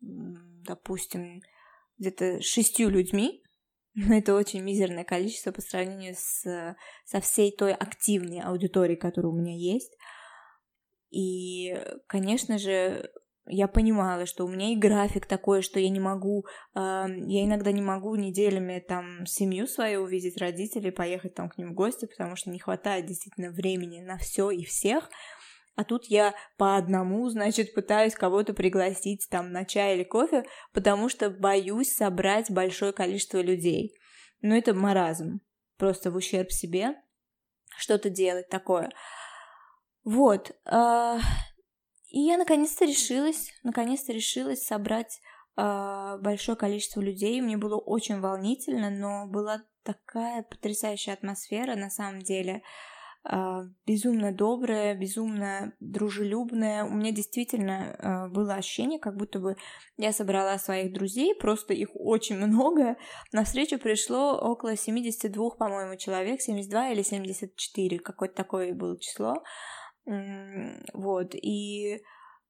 допустим, 0.00 1.42
где-то 1.98 2.40
шестью 2.42 2.90
людьми, 2.90 3.42
но 4.06 4.14
это 4.14 4.34
очень 4.34 4.60
мизерное 4.60 5.04
количество 5.04 5.50
по 5.50 5.60
сравнению 5.60 6.14
с, 6.16 6.76
со 7.04 7.20
всей 7.20 7.50
той 7.50 7.72
активной 7.72 8.40
аудиторией, 8.40 8.98
которая 8.98 9.32
у 9.32 9.36
меня 9.36 9.56
есть. 9.56 9.96
И, 11.10 11.76
конечно 12.06 12.58
же, 12.58 13.10
я 13.46 13.66
понимала, 13.66 14.26
что 14.26 14.44
у 14.44 14.48
меня 14.48 14.72
и 14.72 14.76
график 14.76 15.26
такой, 15.26 15.62
что 15.62 15.80
я 15.80 15.88
не 15.88 16.00
могу, 16.00 16.44
э, 16.74 16.78
я 16.78 17.44
иногда 17.44 17.72
не 17.72 17.82
могу 17.82 18.14
неделями 18.14 18.84
там 18.86 19.26
семью 19.26 19.66
свою 19.66 20.02
увидеть, 20.02 20.38
родителей, 20.38 20.90
поехать 20.90 21.34
там 21.34 21.48
к 21.48 21.58
ним 21.58 21.72
в 21.72 21.74
гости, 21.74 22.06
потому 22.06 22.36
что 22.36 22.50
не 22.50 22.58
хватает 22.58 23.06
действительно 23.06 23.50
времени 23.50 24.00
на 24.00 24.18
все 24.18 24.50
и 24.50 24.64
всех. 24.64 25.08
А 25.78 25.84
тут 25.84 26.06
я 26.06 26.34
по 26.56 26.76
одному, 26.76 27.28
значит, 27.28 27.72
пытаюсь 27.72 28.16
кого-то 28.16 28.52
пригласить 28.52 29.28
там 29.30 29.52
на 29.52 29.64
чай 29.64 29.94
или 29.94 30.02
кофе, 30.02 30.42
потому 30.72 31.08
что 31.08 31.30
боюсь 31.30 31.94
собрать 31.94 32.50
большое 32.50 32.92
количество 32.92 33.38
людей. 33.38 33.94
Ну, 34.42 34.56
это 34.56 34.74
маразм. 34.74 35.40
Просто 35.76 36.10
в 36.10 36.16
ущерб 36.16 36.50
себе 36.50 36.96
что-то 37.76 38.10
делать 38.10 38.48
такое. 38.48 38.90
Вот. 40.02 40.50
Э, 40.64 41.18
и 42.08 42.22
я 42.22 42.38
наконец-то 42.38 42.84
решилась, 42.84 43.52
наконец-то 43.62 44.12
решилась 44.12 44.66
собрать 44.66 45.20
э, 45.56 46.18
большое 46.20 46.58
количество 46.58 47.00
людей. 47.00 47.40
Мне 47.40 47.56
было 47.56 47.76
очень 47.76 48.18
волнительно, 48.18 48.90
но 48.90 49.28
была 49.28 49.62
такая 49.84 50.42
потрясающая 50.42 51.14
атмосфера 51.14 51.76
на 51.76 51.88
самом 51.88 52.18
деле. 52.18 52.54
Э, 52.54 52.97
безумно 53.86 54.32
добрая, 54.32 54.94
безумно 54.94 55.72
дружелюбная. 55.80 56.84
У 56.84 56.94
меня 56.94 57.12
действительно 57.12 57.96
э, 57.98 58.28
было 58.28 58.54
ощущение, 58.54 58.98
как 58.98 59.16
будто 59.16 59.38
бы 59.38 59.56
я 59.96 60.12
собрала 60.12 60.58
своих 60.58 60.92
друзей, 60.92 61.34
просто 61.34 61.74
их 61.74 61.90
очень 61.94 62.36
много. 62.46 62.96
На 63.32 63.44
встречу 63.44 63.78
пришло 63.78 64.38
около 64.38 64.76
72, 64.76 65.50
по-моему, 65.50 65.96
человек, 65.96 66.40
72 66.40 66.90
или 66.90 67.02
74, 67.02 67.98
какое-то 67.98 68.34
такое 68.34 68.74
было 68.74 68.98
число. 68.98 69.42
Вот, 70.94 71.34
и 71.34 72.00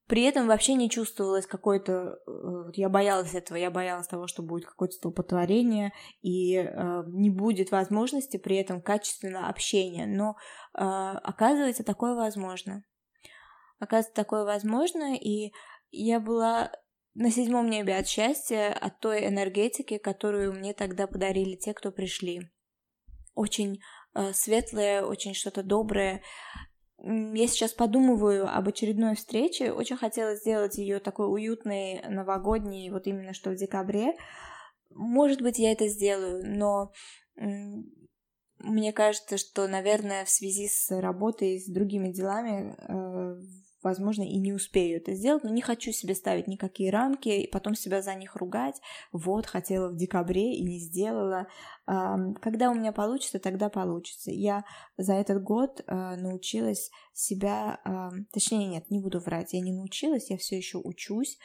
при 0.08 0.22
этом 0.22 0.46
вообще 0.48 0.74
не 0.74 0.88
чувствовалось 0.88 1.46
какой-то... 1.46 2.18
Э, 2.26 2.70
я 2.72 2.88
боялась 2.88 3.34
этого, 3.34 3.58
я 3.58 3.70
боялась 3.70 4.08
того, 4.08 4.26
что 4.26 4.42
будет 4.42 4.64
какое-то 4.64 4.94
столпотворение, 4.94 5.92
и 6.22 6.56
э, 6.56 7.02
не 7.08 7.28
будет 7.28 7.70
возможности 7.70 8.38
при 8.38 8.56
этом 8.56 8.80
качественно 8.80 9.50
общения. 9.50 10.06
Но 10.06 10.30
э, 10.30 10.80
оказывается, 10.82 11.84
такое 11.84 12.14
возможно. 12.14 12.84
Оказывается, 13.78 14.14
такое 14.14 14.44
возможно, 14.44 15.14
и 15.14 15.52
я 15.90 16.20
была 16.20 16.72
на 17.14 17.30
седьмом 17.30 17.68
небе 17.68 17.96
от 17.96 18.08
счастья, 18.08 18.72
от 18.72 19.00
той 19.00 19.26
энергетики, 19.26 19.98
которую 19.98 20.54
мне 20.54 20.72
тогда 20.72 21.06
подарили 21.06 21.56
те, 21.56 21.74
кто 21.74 21.92
пришли. 21.92 22.50
Очень 23.34 23.80
э, 24.14 24.32
светлое, 24.32 25.02
очень 25.02 25.34
что-то 25.34 25.62
доброе 25.62 26.22
я 27.00 27.46
сейчас 27.46 27.72
подумываю 27.72 28.48
об 28.48 28.68
очередной 28.68 29.14
встрече. 29.14 29.72
Очень 29.72 29.96
хотела 29.96 30.34
сделать 30.34 30.78
ее 30.78 30.98
такой 30.98 31.32
уютной, 31.32 32.02
новогодней, 32.08 32.90
вот 32.90 33.06
именно 33.06 33.32
что 33.34 33.50
в 33.50 33.56
декабре. 33.56 34.16
Может 34.90 35.42
быть, 35.42 35.58
я 35.58 35.72
это 35.72 35.86
сделаю, 35.86 36.42
но 36.44 36.92
мне 38.58 38.92
кажется, 38.92 39.38
что, 39.38 39.68
наверное, 39.68 40.24
в 40.24 40.30
связи 40.30 40.68
с 40.68 40.90
работой 40.90 41.54
и 41.54 41.60
с 41.60 41.66
другими 41.66 42.10
делами 42.10 42.74
э, 42.76 43.40
возможно, 43.82 44.22
и 44.22 44.38
не 44.38 44.52
успею 44.52 44.98
это 44.98 45.14
сделать, 45.14 45.44
но 45.44 45.50
не 45.50 45.60
хочу 45.60 45.92
себе 45.92 46.14
ставить 46.14 46.46
никакие 46.46 46.90
рамки 46.90 47.28
и 47.28 47.50
потом 47.50 47.74
себя 47.74 48.02
за 48.02 48.14
них 48.14 48.36
ругать. 48.36 48.80
Вот, 49.12 49.46
хотела 49.46 49.88
в 49.88 49.96
декабре 49.96 50.54
и 50.54 50.62
не 50.62 50.78
сделала. 50.78 51.46
Когда 51.86 52.70
у 52.70 52.74
меня 52.74 52.92
получится, 52.92 53.38
тогда 53.38 53.68
получится. 53.68 54.30
Я 54.30 54.64
за 54.96 55.14
этот 55.14 55.42
год 55.42 55.82
а, 55.86 56.16
научилась 56.16 56.90
себя, 57.12 57.80
точнее, 58.32 58.66
нет, 58.66 58.90
не 58.90 59.00
буду 59.00 59.20
врать, 59.20 59.52
я 59.52 59.60
не 59.60 59.72
научилась, 59.72 60.30
я 60.30 60.36
все 60.36 60.56
еще 60.56 60.78
учусь 60.78 61.38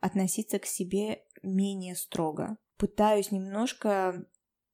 относиться 0.00 0.58
к 0.58 0.66
себе 0.66 1.24
менее 1.42 1.96
строго. 1.96 2.56
Пытаюсь 2.76 3.32
немножко 3.32 4.24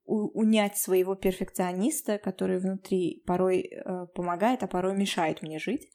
унять 0.06 0.76
своего 0.76 1.14
перфекциониста, 1.14 2.18
который 2.18 2.58
внутри 2.58 3.22
порой 3.26 3.62
э, 3.62 4.06
помогает, 4.14 4.62
а 4.62 4.66
порой 4.66 4.94
мешает 4.94 5.40
мне 5.40 5.58
жить. 5.58 5.90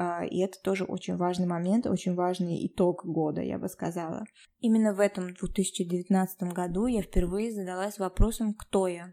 А, 0.00 0.24
и 0.24 0.38
это 0.38 0.62
тоже 0.62 0.84
очень 0.84 1.16
важный 1.16 1.48
момент, 1.48 1.88
очень 1.88 2.14
важный 2.14 2.64
итог 2.68 3.04
года, 3.04 3.40
я 3.40 3.58
бы 3.58 3.68
сказала. 3.68 4.26
Именно 4.60 4.94
в 4.94 5.00
этом 5.00 5.34
2019 5.34 6.42
году 6.52 6.86
я 6.86 7.02
впервые 7.02 7.50
задалась 7.50 7.98
вопросом 7.98 8.54
«Кто 8.54 8.86
я?», 8.86 9.12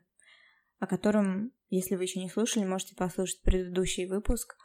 о 0.77 0.85
котором, 0.85 1.51
если 1.71 1.95
вы 1.95 2.03
еще 2.03 2.19
не 2.19 2.29
слушали, 2.29 2.65
можете 2.65 2.93
послушать 2.95 3.41
предыдущий 3.41 4.05
выпуск. 4.05 4.57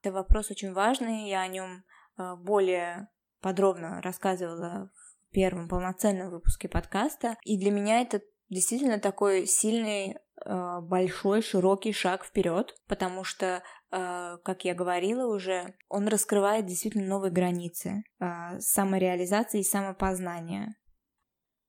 Это 0.00 0.12
вопрос 0.14 0.50
очень 0.50 0.72
важный, 0.72 1.28
я 1.28 1.42
о 1.42 1.48
нем 1.48 1.84
а, 2.16 2.36
более 2.36 3.08
подробно 3.42 4.00
рассказывала 4.00 4.90
в 4.94 5.30
первом 5.34 5.68
полноценном 5.68 6.30
выпуске 6.30 6.70
подкаста. 6.70 7.36
И 7.44 7.58
для 7.58 7.70
меня 7.70 8.00
это 8.00 8.22
действительно 8.48 8.98
такой 8.98 9.46
сильный, 9.46 10.16
а, 10.42 10.80
большой, 10.80 11.42
широкий 11.42 11.92
шаг 11.92 12.24
вперед, 12.24 12.74
потому 12.86 13.24
что 13.24 13.62
как 13.90 14.64
я 14.64 14.74
говорила 14.74 15.32
уже, 15.32 15.74
он 15.88 16.08
раскрывает 16.08 16.66
действительно 16.66 17.06
новые 17.06 17.30
границы 17.30 18.02
э, 18.20 18.58
самореализации 18.60 19.60
и 19.60 19.64
самопознания. 19.64 20.74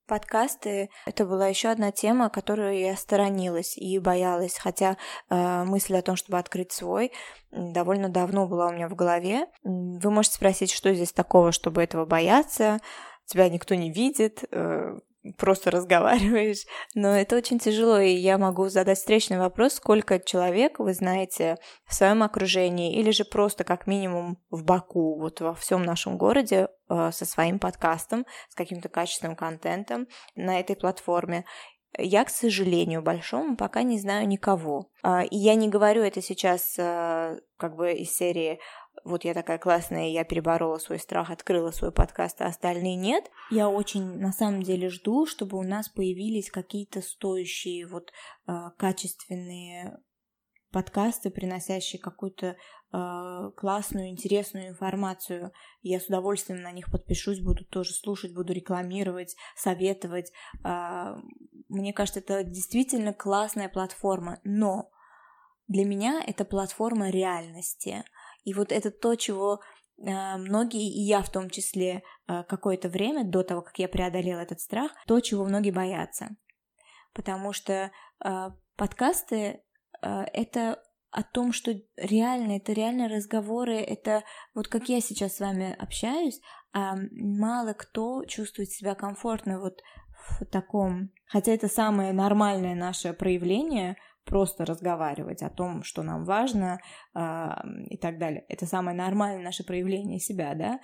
Подкасты— 0.07 0.89
это 1.05 1.25
была 1.25 1.47
еще 1.47 1.67
одна 1.67 1.91
тема, 1.91 2.29
которую 2.29 2.79
я 2.79 2.95
сторонилась 2.95 3.77
и 3.77 3.99
боялась, 3.99 4.57
хотя 4.57 4.95
э, 5.29 5.63
мысль 5.65 5.97
о 5.97 6.01
том, 6.01 6.15
чтобы 6.15 6.39
открыть 6.39 6.71
свой, 6.71 7.11
довольно 7.51 8.07
давно 8.07 8.47
была 8.47 8.67
у 8.67 8.71
меня 8.71 8.87
в 8.87 8.95
голове. 8.95 9.47
Вы 9.63 10.09
можете 10.09 10.35
спросить, 10.35 10.71
что 10.71 10.93
здесь 10.93 11.11
такого, 11.11 11.51
чтобы 11.51 11.83
этого 11.83 12.05
бояться, 12.05 12.79
тебя 13.25 13.49
никто 13.49 13.75
не 13.75 13.91
видит, 13.91 14.45
э, 14.49 14.97
просто 15.37 15.71
разговариваешь, 15.71 16.65
но 16.95 17.15
это 17.15 17.35
очень 17.35 17.59
тяжело, 17.59 17.99
и 17.99 18.11
я 18.11 18.37
могу 18.37 18.69
задать 18.69 18.97
встречный 18.97 19.39
вопрос, 19.39 19.73
сколько 19.73 20.19
человек 20.19 20.79
вы 20.79 20.93
знаете 20.93 21.57
в 21.85 21.93
своем 21.93 22.23
окружении, 22.23 22.97
или 22.97 23.11
же 23.11 23.25
просто 23.25 23.63
как 23.63 23.87
минимум 23.87 24.37
в 24.49 24.63
Баку, 24.63 25.19
вот 25.19 25.41
во 25.41 25.53
всем 25.53 25.83
нашем 25.83 26.17
городе 26.17 26.69
э, 26.89 27.11
со 27.11 27.25
своим 27.25 27.59
подкастом, 27.59 28.25
с 28.49 28.55
каким-то 28.55 28.89
качественным 28.89 29.35
контентом 29.35 30.07
на 30.35 30.59
этой 30.59 30.75
платформе. 30.75 31.45
Я, 31.97 32.25
к 32.25 32.29
сожалению, 32.29 33.01
большому 33.01 33.55
пока 33.55 33.81
не 33.81 33.97
знаю 33.97 34.27
никого. 34.27 34.89
А, 35.03 35.23
и 35.23 35.35
я 35.35 35.55
не 35.55 35.67
говорю 35.67 36.03
это 36.03 36.21
сейчас 36.21 36.75
э, 36.77 37.39
как 37.57 37.75
бы 37.75 37.93
из 37.93 38.15
серии 38.15 38.59
вот 39.07 39.23
я 39.23 39.33
такая 39.33 39.57
классная, 39.57 40.09
я 40.09 40.23
переборола 40.23 40.77
свой 40.79 40.99
страх, 40.99 41.31
открыла 41.31 41.71
свой 41.71 41.91
подкаст, 41.91 42.41
а 42.41 42.47
остальные 42.47 42.95
нет. 42.95 43.31
Я 43.49 43.69
очень 43.69 44.19
на 44.19 44.33
самом 44.33 44.63
деле 44.63 44.89
жду, 44.89 45.25
чтобы 45.25 45.57
у 45.57 45.63
нас 45.63 45.87
появились 45.87 46.51
какие-то 46.51 47.01
стоящие, 47.01 47.87
вот 47.87 48.11
э, 48.47 48.51
качественные 48.77 49.97
подкасты, 50.71 51.29
приносящие 51.29 52.01
какую-то 52.01 52.57
э, 52.91 53.51
классную, 53.55 54.09
интересную 54.09 54.69
информацию. 54.69 55.53
Я 55.81 56.01
с 56.01 56.07
удовольствием 56.07 56.61
на 56.61 56.73
них 56.73 56.91
подпишусь, 56.91 57.39
буду 57.39 57.63
тоже 57.63 57.93
слушать, 57.93 58.33
буду 58.33 58.51
рекламировать, 58.51 59.37
советовать. 59.55 60.33
Э, 60.65 61.15
мне 61.69 61.93
кажется, 61.93 62.19
это 62.19 62.43
действительно 62.43 63.13
классная 63.13 63.69
платформа, 63.69 64.41
но 64.43 64.89
для 65.69 65.85
меня 65.85 66.21
это 66.25 66.43
платформа 66.43 67.09
реальности– 67.09 68.03
и 68.47 68.53
вот 68.53 68.71
это 68.71 68.91
то, 68.91 69.15
чего 69.15 69.59
э, 69.97 70.37
многие, 70.37 70.89
и 70.89 71.01
я 71.01 71.21
в 71.21 71.29
том 71.29 71.49
числе, 71.49 72.01
э, 72.27 72.43
какое-то 72.47 72.87
время 72.87 73.25
до 73.25 73.43
того, 73.43 73.61
как 73.61 73.77
я 73.77 73.89
преодолела 73.89 74.39
этот 74.39 74.61
страх, 74.61 74.91
то, 75.05 75.19
чего 75.19 75.43
многие 75.43 75.71
боятся. 75.71 76.29
Потому 77.13 77.51
что 77.51 77.91
э, 78.23 78.49
подкасты 78.77 79.63
это 80.01 80.81
о 81.09 81.23
том, 81.23 81.51
что 81.51 81.73
реально, 81.97 82.57
это 82.57 82.71
реально 82.71 83.09
разговоры, 83.09 83.77
это 83.77 84.23
вот 84.53 84.67
как 84.69 84.87
я 84.87 85.01
сейчас 85.01 85.35
с 85.35 85.39
вами 85.39 85.75
общаюсь, 85.77 86.39
а 86.71 86.95
мало 87.11 87.73
кто 87.73 88.23
чувствует 88.25 88.69
себя 88.69 88.93
комфортно 88.95 89.59
вот 89.59 89.81
в 90.29 90.45
таком, 90.45 91.09
хотя 91.25 91.51
это 91.51 91.67
самое 91.67 92.13
нормальное 92.13 92.75
наше 92.75 93.13
проявление, 93.13 93.97
просто 94.27 94.65
разговаривать 94.65 95.41
о 95.41 95.49
том, 95.49 95.83
что 95.83 96.03
нам 96.03 96.25
важно 96.25 96.79
э, 97.15 97.19
и 97.89 97.97
так 97.97 98.19
далее. 98.19 98.45
Это 98.49 98.65
самое 98.65 98.95
нормальное 98.95 99.43
наше 99.43 99.63
проявление 99.63 100.19
себя, 100.19 100.53
да. 100.53 100.79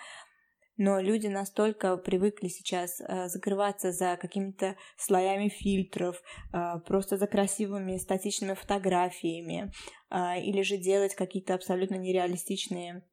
но 0.77 0.99
люди 0.99 1.27
настолько 1.27 1.97
привыкли 1.97 2.47
сейчас 2.47 2.99
э, 3.01 3.27
закрываться 3.27 3.91
за 3.91 4.17
какими-то 4.17 4.75
слоями 4.97 5.49
фильтров, 5.49 6.21
э, 6.53 6.79
просто 6.87 7.17
за 7.17 7.27
красивыми 7.27 7.97
статичными 7.97 8.53
фотографиями, 8.53 9.71
или 10.11 10.61
же 10.61 10.77
делать 10.77 11.15
какие-то 11.15 11.55
абсолютно 11.55 11.95
нереалистичные 11.95 12.97
а, 12.97 13.12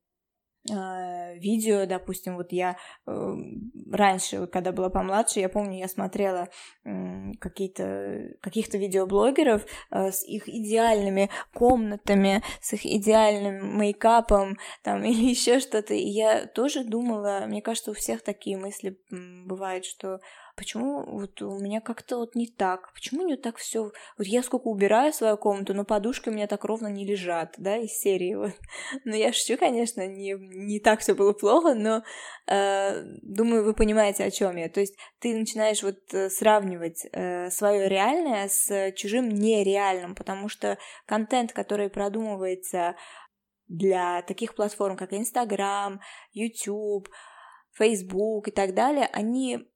видео, 0.67 1.87
допустим, 1.87 2.37
вот 2.37 2.53
я 2.53 2.77
э, 3.07 3.35
раньше, 3.91 4.47
когда 4.47 4.73
была 4.73 4.91
помладше, 4.91 5.41
я 5.41 5.49
помню, 5.49 5.79
я 5.79 5.89
смотрела 5.89 6.49
э, 6.85 7.33
какие-то 7.41 8.35
каких-то 8.41 8.77
видеоблогеров 8.77 9.65
э, 9.91 10.13
с 10.13 10.23
их 10.23 10.49
идеальными 10.49 11.31
комнатами, 11.55 12.43
с 12.61 12.75
их 12.75 12.85
идеальным 12.85 13.79
мейкапом, 13.79 14.59
там 14.83 15.03
или 15.05 15.31
еще 15.31 15.61
что-то, 15.61 15.95
и 15.95 16.07
я 16.07 16.47
тоже 16.47 16.85
думала, 16.85 17.45
мне 17.47 17.63
кажется, 17.63 17.91
у 17.91 17.95
всех 17.95 18.23
такие 18.23 18.59
мысли 18.59 18.99
бывают, 19.11 19.87
что 19.87 20.21
почему 20.57 21.05
вот 21.05 21.41
у 21.43 21.59
меня 21.59 21.81
как-то 21.81 22.19
вот 22.19 22.35
не 22.35 22.47
так, 22.47 22.93
почему 22.95 23.27
не 23.27 23.37
так 23.37 23.57
все, 23.57 23.93
вот 24.19 24.27
я 24.27 24.43
сколько 24.43 24.69
убираю 24.69 25.13
свою 25.13 25.37
комнату, 25.37 25.75
но 25.75 25.85
подушки 25.85 26.29
у 26.29 26.33
меня 26.33 26.47
так 26.47 26.65
ровно 26.65 26.89
не 26.89 27.05
лежат, 27.05 27.55
да, 27.59 27.77
из 27.77 27.93
серии 27.93 28.35
вот. 28.35 28.53
Но 29.05 29.17
я 29.17 29.33
шучу, 29.33 29.57
конечно, 29.57 30.07
не, 30.07 30.35
не 30.39 30.81
так 30.81 31.01
все 31.01 31.15
было 31.15 31.33
плохо, 31.33 31.75
но 31.75 32.03
э, 32.47 33.03
думаю, 33.23 33.65
вы 33.65 33.75
понимаете, 33.75 34.25
о 34.25 34.31
чем 34.31 34.57
я. 34.57 34.69
То 34.69 34.81
есть 34.81 34.97
ты 35.19 35.37
начинаешь 35.37 35.83
вот 35.83 35.99
э, 36.13 36.31
сравнивать 36.31 37.07
э, 37.13 37.51
свое 37.51 37.89
реальное 37.89 38.49
с 38.49 38.93
чужим 38.93 39.29
нереальным, 39.29 40.15
потому 40.15 40.49
что 40.49 40.79
контент, 41.07 41.53
который 41.53 41.91
продумывается 41.91 42.97
для 43.69 44.23
таких 44.23 44.55
платформ, 44.55 44.97
как 44.97 45.13
Инстаграм, 45.13 46.01
YouTube, 46.33 47.09
Facebook 47.73 48.49
и 48.49 48.51
так 48.51 48.75
далее, 48.75 49.09
они 49.13 49.71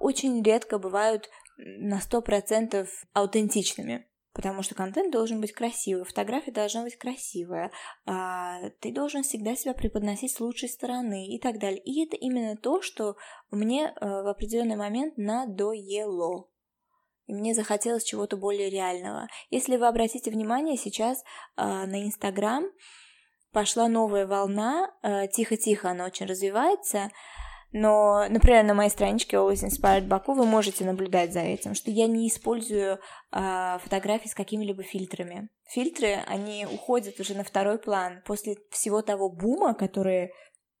очень 0.00 0.42
редко 0.42 0.78
бывают 0.78 1.28
на 1.56 2.00
сто 2.00 2.20
процентов 2.22 2.88
аутентичными. 3.12 4.06
Потому 4.32 4.62
что 4.62 4.74
контент 4.74 5.10
должен 5.10 5.40
быть 5.40 5.52
красивый, 5.52 6.04
фотография 6.04 6.52
должна 6.52 6.82
быть 6.82 6.96
красивая, 6.96 7.72
а 8.04 8.68
ты 8.80 8.92
должен 8.92 9.22
всегда 9.22 9.56
себя 9.56 9.72
преподносить 9.72 10.30
с 10.30 10.40
лучшей 10.40 10.68
стороны 10.68 11.26
и 11.34 11.40
так 11.40 11.58
далее. 11.58 11.80
И 11.80 12.04
это 12.04 12.16
именно 12.16 12.54
то, 12.54 12.82
что 12.82 13.16
мне 13.50 13.86
э, 13.86 13.98
в 13.98 14.28
определенный 14.28 14.76
момент 14.76 15.16
надоело. 15.16 16.50
И 17.26 17.32
мне 17.32 17.54
захотелось 17.54 18.04
чего-то 18.04 18.36
более 18.36 18.68
реального. 18.68 19.26
Если 19.48 19.78
вы 19.78 19.86
обратите 19.86 20.30
внимание, 20.30 20.76
сейчас 20.76 21.22
э, 21.56 21.62
на 21.64 22.04
Инстаграм 22.04 22.66
пошла 23.52 23.88
новая 23.88 24.26
волна, 24.26 24.90
тихо-тихо 25.32 25.88
она 25.88 26.04
очень 26.04 26.26
развивается, 26.26 27.10
но, 27.78 28.26
например, 28.30 28.64
на 28.64 28.72
моей 28.72 28.88
страничке 28.88 29.36
Always 29.36 29.62
Inspired 29.62 30.08
Baku 30.08 30.34
вы 30.34 30.46
можете 30.46 30.86
наблюдать 30.86 31.34
за 31.34 31.40
этим, 31.40 31.74
что 31.74 31.90
я 31.90 32.06
не 32.06 32.26
использую 32.26 32.98
э, 33.32 33.78
фотографии 33.82 34.28
с 34.28 34.34
какими-либо 34.34 34.82
фильтрами. 34.82 35.50
Фильтры, 35.68 36.20
они 36.26 36.64
уходят 36.64 37.20
уже 37.20 37.34
на 37.34 37.44
второй 37.44 37.78
план 37.78 38.22
после 38.24 38.56
всего 38.70 39.02
того 39.02 39.28
бума, 39.28 39.74
который 39.74 40.30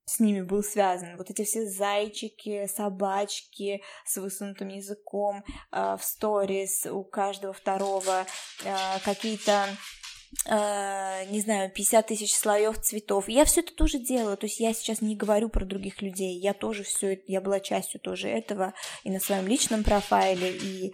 с 0.06 0.20
ними 0.20 0.40
был 0.40 0.62
связан. 0.62 1.18
Вот 1.18 1.28
эти 1.28 1.44
все 1.44 1.66
зайчики, 1.66 2.66
собачки 2.66 3.82
с 4.06 4.16
высунутым 4.16 4.68
языком 4.68 5.44
э, 5.72 5.96
в 6.00 6.02
сторис 6.02 6.86
у 6.86 7.04
каждого 7.04 7.52
второго, 7.52 8.24
э, 8.64 8.74
какие-то 9.04 9.66
не 10.46 11.40
знаю, 11.40 11.70
50 11.70 12.06
тысяч 12.06 12.34
слоев 12.34 12.78
цветов. 12.80 13.28
Я 13.28 13.44
все 13.44 13.60
это 13.60 13.74
тоже 13.74 13.98
делала, 13.98 14.36
то 14.36 14.46
есть 14.46 14.60
я 14.60 14.72
сейчас 14.74 15.00
не 15.00 15.16
говорю 15.16 15.48
про 15.48 15.64
других 15.64 16.02
людей, 16.02 16.38
я 16.38 16.54
тоже 16.54 16.82
все 16.82 17.14
это, 17.14 17.22
я 17.26 17.40
была 17.40 17.60
частью 17.60 18.00
тоже 18.00 18.28
этого 18.28 18.74
и 19.04 19.10
на 19.10 19.20
своем 19.20 19.46
личном 19.46 19.84
профайле, 19.84 20.52
и 20.56 20.88
э, 20.88 20.92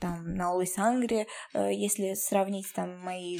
там 0.00 0.34
на 0.34 0.52
Always 0.52 0.76
Hungry, 0.78 1.26
э, 1.54 1.72
если 1.72 2.14
сравнить 2.14 2.72
там 2.74 2.98
мои 2.98 3.38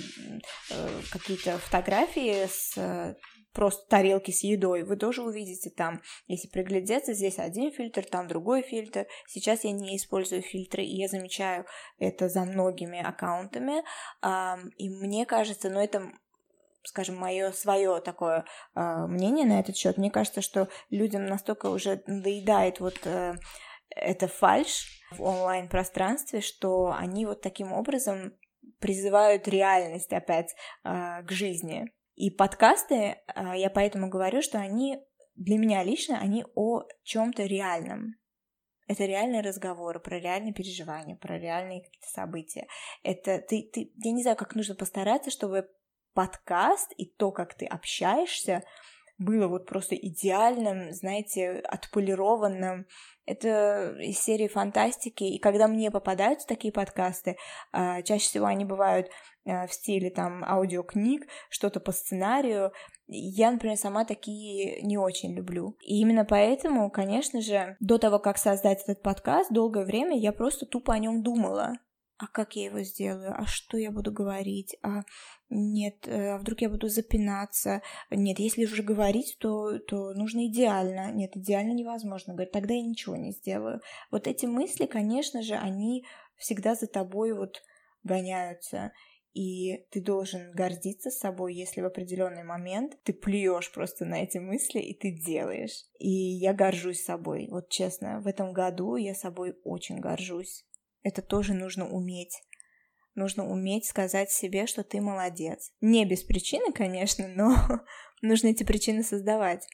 э, 0.70 1.00
какие-то 1.10 1.58
фотографии 1.58 2.46
с 2.46 3.16
просто 3.56 3.88
тарелки 3.88 4.30
с 4.30 4.44
едой, 4.44 4.82
вы 4.82 4.96
тоже 4.96 5.22
увидите 5.22 5.70
там, 5.70 6.02
если 6.26 6.48
приглядеться, 6.48 7.14
здесь 7.14 7.38
один 7.38 7.72
фильтр, 7.72 8.04
там 8.04 8.28
другой 8.28 8.60
фильтр. 8.60 9.06
Сейчас 9.26 9.64
я 9.64 9.72
не 9.72 9.96
использую 9.96 10.42
фильтры, 10.42 10.84
и 10.84 10.96
я 10.96 11.08
замечаю 11.08 11.64
это 11.98 12.28
за 12.28 12.44
многими 12.44 13.00
аккаунтами, 13.00 13.82
и 14.76 14.90
мне 14.90 15.24
кажется, 15.24 15.70
ну 15.70 15.80
это 15.80 16.12
скажем, 16.84 17.16
мое 17.16 17.50
свое 17.50 18.00
такое 18.00 18.44
э, 18.76 19.06
мнение 19.08 19.44
на 19.44 19.58
этот 19.58 19.76
счет. 19.76 19.98
Мне 19.98 20.08
кажется, 20.08 20.40
что 20.40 20.68
людям 20.88 21.26
настолько 21.26 21.66
уже 21.66 22.00
надоедает 22.06 22.78
вот 22.78 23.04
э, 23.04 23.34
эта 23.90 24.28
фальш 24.28 25.02
в 25.10 25.20
онлайн-пространстве, 25.20 26.40
что 26.40 26.94
они 26.96 27.26
вот 27.26 27.40
таким 27.40 27.72
образом 27.72 28.34
призывают 28.78 29.48
реальность 29.48 30.12
опять 30.12 30.54
э, 30.84 31.24
к 31.24 31.32
жизни. 31.32 31.92
И 32.16 32.30
подкасты, 32.30 33.18
а, 33.26 33.54
я 33.56 33.70
поэтому 33.70 34.08
говорю, 34.08 34.40
что 34.42 34.58
они 34.58 34.98
для 35.34 35.58
меня 35.58 35.84
лично, 35.84 36.18
они 36.18 36.44
о 36.54 36.82
чем-то 37.04 37.44
реальном. 37.44 38.16
Это 38.88 39.04
реальные 39.04 39.42
разговоры 39.42 40.00
про 40.00 40.18
реальные 40.18 40.54
переживания, 40.54 41.16
про 41.16 41.38
реальные 41.38 41.82
какие-то 41.82 42.08
события. 42.08 42.66
Это 43.02 43.40
ты, 43.40 43.68
ты, 43.70 43.92
я 43.96 44.12
не 44.12 44.22
знаю, 44.22 44.36
как 44.36 44.54
нужно 44.54 44.74
постараться, 44.74 45.30
чтобы 45.30 45.68
подкаст 46.14 46.92
и 46.96 47.04
то, 47.04 47.32
как 47.32 47.54
ты 47.54 47.66
общаешься, 47.66 48.64
было 49.18 49.48
вот 49.48 49.66
просто 49.66 49.94
идеальным, 49.94 50.92
знаете, 50.92 51.60
отполированным. 51.60 52.86
Это 53.24 53.96
из 53.98 54.18
серии 54.18 54.46
фантастики. 54.46 55.24
И 55.24 55.38
когда 55.38 55.66
мне 55.68 55.90
попадаются 55.90 56.46
такие 56.46 56.72
подкасты, 56.72 57.36
а, 57.72 58.02
чаще 58.02 58.26
всего 58.26 58.46
они 58.46 58.64
бывают 58.64 59.08
а, 59.44 59.66
в 59.66 59.72
стиле 59.72 60.10
там 60.10 60.44
аудиокниг, 60.44 61.26
что-то 61.48 61.80
по 61.80 61.92
сценарию. 61.92 62.72
Я, 63.08 63.50
например, 63.50 63.76
сама 63.76 64.04
такие 64.04 64.82
не 64.82 64.98
очень 64.98 65.34
люблю. 65.34 65.76
И 65.80 66.00
именно 66.00 66.24
поэтому, 66.24 66.90
конечно 66.90 67.40
же, 67.40 67.76
до 67.80 67.98
того, 67.98 68.18
как 68.18 68.38
создать 68.38 68.82
этот 68.82 69.02
подкаст, 69.02 69.50
долгое 69.50 69.84
время 69.84 70.18
я 70.18 70.32
просто 70.32 70.66
тупо 70.66 70.94
о 70.94 70.98
нем 70.98 71.22
думала 71.22 71.72
а 72.18 72.26
как 72.26 72.56
я 72.56 72.66
его 72.66 72.80
сделаю, 72.80 73.34
а 73.36 73.44
что 73.46 73.76
я 73.76 73.90
буду 73.90 74.10
говорить, 74.10 74.76
а 74.82 75.02
нет, 75.48 76.08
э, 76.08 76.30
а 76.30 76.38
вдруг 76.38 76.60
я 76.60 76.68
буду 76.68 76.88
запинаться, 76.88 77.82
нет, 78.10 78.38
если 78.38 78.64
уже 78.64 78.82
говорить, 78.82 79.36
то, 79.38 79.78
то 79.78 80.12
нужно 80.14 80.46
идеально, 80.46 81.12
нет, 81.12 81.36
идеально 81.36 81.72
невозможно, 81.72 82.34
говорит, 82.34 82.52
тогда 82.52 82.74
я 82.74 82.82
ничего 82.82 83.16
не 83.16 83.32
сделаю. 83.32 83.80
Вот 84.10 84.26
эти 84.26 84.46
мысли, 84.46 84.86
конечно 84.86 85.42
же, 85.42 85.54
они 85.54 86.04
всегда 86.36 86.74
за 86.74 86.86
тобой 86.86 87.32
вот 87.32 87.62
гоняются, 88.02 88.92
и 89.34 89.84
ты 89.90 90.00
должен 90.00 90.50
гордиться 90.52 91.10
собой, 91.10 91.54
если 91.54 91.82
в 91.82 91.86
определенный 91.86 92.42
момент 92.42 92.96
ты 93.04 93.12
плюешь 93.12 93.70
просто 93.70 94.06
на 94.06 94.22
эти 94.22 94.38
мысли 94.38 94.80
и 94.80 94.98
ты 94.98 95.10
делаешь. 95.10 95.84
И 95.98 96.08
я 96.08 96.54
горжусь 96.54 97.04
собой, 97.04 97.46
вот 97.50 97.68
честно, 97.68 98.20
в 98.20 98.26
этом 98.26 98.52
году 98.52 98.96
я 98.96 99.14
собой 99.14 99.54
очень 99.62 100.00
горжусь. 100.00 100.64
Это 101.02 101.22
тоже 101.22 101.54
нужно 101.54 101.86
уметь. 101.86 102.42
Нужно 103.16 103.48
уметь 103.48 103.86
сказать 103.86 104.30
себе, 104.30 104.66
что 104.66 104.84
ты 104.84 105.00
молодец. 105.00 105.72
Не 105.80 106.04
без 106.04 106.22
причины, 106.22 106.70
конечно, 106.72 107.26
но 107.34 107.56
нужно 108.22 108.48
эти 108.48 108.62
причины 108.62 109.02
создавать. 109.02 109.66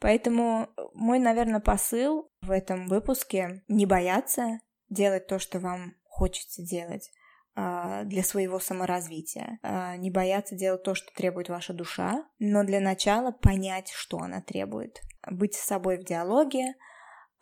Поэтому 0.00 0.68
мой, 0.94 1.20
наверное, 1.20 1.60
посыл 1.60 2.32
в 2.40 2.50
этом 2.50 2.88
выпуске 2.88 3.62
не 3.68 3.86
бояться 3.86 4.58
делать 4.88 5.28
то, 5.28 5.38
что 5.38 5.60
вам 5.60 5.94
хочется 6.04 6.62
делать 6.62 7.10
а, 7.54 8.04
для 8.04 8.22
своего 8.22 8.58
саморазвития. 8.58 9.58
А, 9.62 9.96
не 9.96 10.10
бояться 10.10 10.56
делать 10.56 10.82
то, 10.82 10.94
что 10.94 11.12
требует 11.14 11.50
ваша 11.50 11.74
душа, 11.74 12.26
но 12.38 12.64
для 12.64 12.80
начала 12.80 13.32
понять, 13.32 13.90
что 13.90 14.18
она 14.18 14.40
требует. 14.40 15.02
Быть 15.30 15.54
с 15.54 15.64
собой 15.64 15.98
в 15.98 16.04
диалоге, 16.04 16.74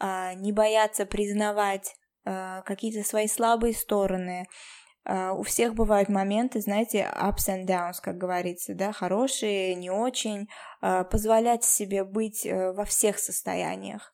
а, 0.01 0.35
не 0.35 0.53
бояться 0.53 1.07
признавать 1.07 1.95
какие-то 2.24 3.06
свои 3.06 3.26
слабые 3.26 3.74
стороны. 3.74 4.46
Uh, 5.09 5.33
у 5.33 5.42
всех 5.42 5.74
бывают 5.74 6.11
моменты, 6.11 6.61
знаете, 6.61 7.11
ups 7.16 7.48
and 7.48 7.64
downs, 7.64 7.94
как 8.02 8.18
говорится, 8.18 8.74
да, 8.74 8.92
хорошие, 8.92 9.74
не 9.74 9.90
очень. 9.90 10.46
Uh, 10.83 11.04
позволять 11.04 11.64
себе 11.64 12.04
быть 12.04 12.46
во 12.46 12.85
всех 12.85 13.18
состояниях. 13.18 14.12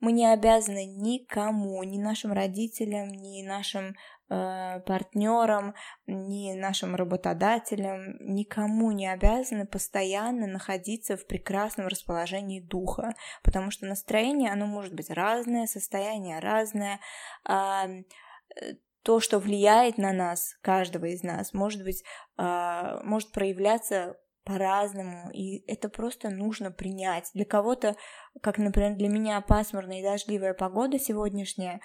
Мы 0.00 0.12
не 0.12 0.26
обязаны 0.26 0.86
никому, 0.86 1.82
ни 1.84 1.98
нашим 1.98 2.32
родителям, 2.32 3.08
ни 3.08 3.42
нашим 3.46 3.88
э, 3.88 3.94
партнерам, 4.30 5.74
ни 6.06 6.54
нашим 6.54 6.94
работодателям, 6.94 8.16
никому 8.20 8.92
не 8.92 9.08
обязаны 9.08 9.66
постоянно 9.66 10.46
находиться 10.46 11.16
в 11.16 11.26
прекрасном 11.26 11.88
расположении 11.88 12.60
духа, 12.60 13.14
потому 13.42 13.72
что 13.72 13.86
настроение, 13.86 14.52
оно 14.52 14.66
может 14.66 14.94
быть 14.94 15.10
разное, 15.10 15.66
состояние 15.66 16.38
разное, 16.38 17.00
а, 17.44 17.88
э, 17.88 18.74
то, 19.02 19.18
что 19.18 19.40
влияет 19.40 19.98
на 19.98 20.12
нас, 20.12 20.56
каждого 20.62 21.06
из 21.06 21.24
нас, 21.24 21.52
может 21.52 21.82
быть, 21.82 22.04
э, 22.38 23.00
может 23.02 23.32
проявляться 23.32 24.16
по-разному, 24.44 25.30
и 25.32 25.64
это 25.70 25.88
просто 25.88 26.30
нужно 26.30 26.70
принять. 26.70 27.30
Для 27.34 27.44
кого-то, 27.44 27.96
как, 28.42 28.58
например, 28.58 28.94
для 28.94 29.08
меня 29.08 29.40
пасмурная 29.40 30.00
и 30.00 30.02
дождливая 30.02 30.54
погода 30.54 30.98
сегодняшняя, 30.98 31.80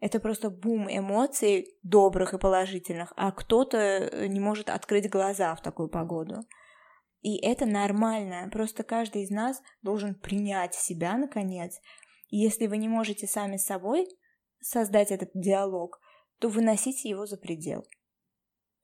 это 0.00 0.18
просто 0.18 0.50
бум 0.50 0.88
эмоций 0.88 1.78
добрых 1.82 2.34
и 2.34 2.38
положительных, 2.38 3.12
а 3.16 3.32
кто-то 3.32 3.76
э, 3.78 4.26
не 4.26 4.40
может 4.40 4.70
открыть 4.70 5.10
глаза 5.10 5.54
в 5.54 5.62
такую 5.62 5.88
погоду. 5.88 6.44
И 7.20 7.36
это 7.36 7.66
нормально, 7.66 8.48
просто 8.50 8.82
каждый 8.82 9.22
из 9.22 9.30
нас 9.30 9.62
должен 9.82 10.14
принять 10.14 10.74
себя, 10.74 11.16
наконец. 11.18 11.78
И 12.28 12.38
если 12.38 12.66
вы 12.66 12.78
не 12.78 12.88
можете 12.88 13.26
сами 13.26 13.58
с 13.58 13.66
собой 13.66 14.08
создать 14.60 15.10
этот 15.10 15.30
диалог, 15.34 16.00
то 16.38 16.48
выносите 16.48 17.08
его 17.08 17.26
за 17.26 17.36
предел 17.36 17.84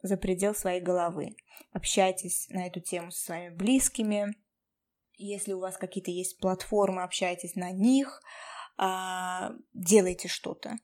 за 0.03 0.17
предел 0.17 0.55
своей 0.55 0.81
головы. 0.81 1.37
Общайтесь 1.73 2.49
на 2.49 2.67
эту 2.67 2.81
тему 2.81 3.11
со 3.11 3.25
своими 3.25 3.55
близкими. 3.55 4.35
Если 5.17 5.53
у 5.53 5.61
вас 5.61 5.77
какие-то 5.77 6.11
есть 6.11 6.39
платформы, 6.39 7.03
общайтесь 7.03 7.55
на 7.55 7.71
них, 7.71 8.21
а, 8.77 9.53
делайте 9.73 10.29
что-то. 10.29 10.77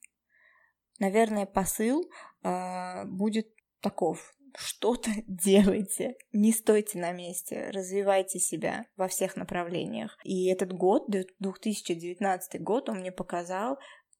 Наверное, 1.02 1.46
посыл 1.46 2.08
а, 2.44 3.04
будет 3.06 3.48
таков. 3.80 4.32
Что-то 4.54 5.10
делайте, 5.26 6.14
не 6.32 6.52
стойте 6.52 7.00
на 7.00 7.10
месте, 7.10 7.70
развивайте 7.72 8.38
себя 8.38 8.84
во 8.96 9.08
всех 9.08 9.34
направлениях. 9.34 10.16
И 10.22 10.46
этот 10.46 10.72
год, 10.72 11.10
2019 11.10 12.62
год, 12.62 12.88
он 12.88 13.00
мне 13.00 13.10
показал, 13.10 13.78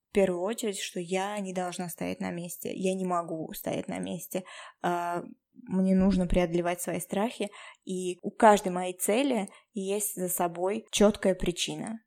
в 0.08 0.12
первую 0.12 0.42
очередь, 0.42 0.80
что 0.80 0.98
я 0.98 1.38
не 1.38 1.52
должна 1.52 1.88
стоять 1.88 2.18
на 2.18 2.32
месте, 2.32 2.72
я 2.74 2.94
не 2.94 3.04
могу 3.04 3.52
стоять 3.52 3.86
на 3.86 4.00
месте, 4.00 4.42
а, 4.82 5.22
мне 5.68 5.94
нужно 5.94 6.26
преодолевать 6.26 6.82
свои 6.82 6.98
страхи, 6.98 7.52
и 7.84 8.18
у 8.22 8.32
каждой 8.32 8.72
моей 8.72 8.98
цели 8.98 9.48
есть 9.72 10.16
за 10.16 10.28
собой 10.28 10.84
четкая 10.90 11.36
причина, 11.36 12.00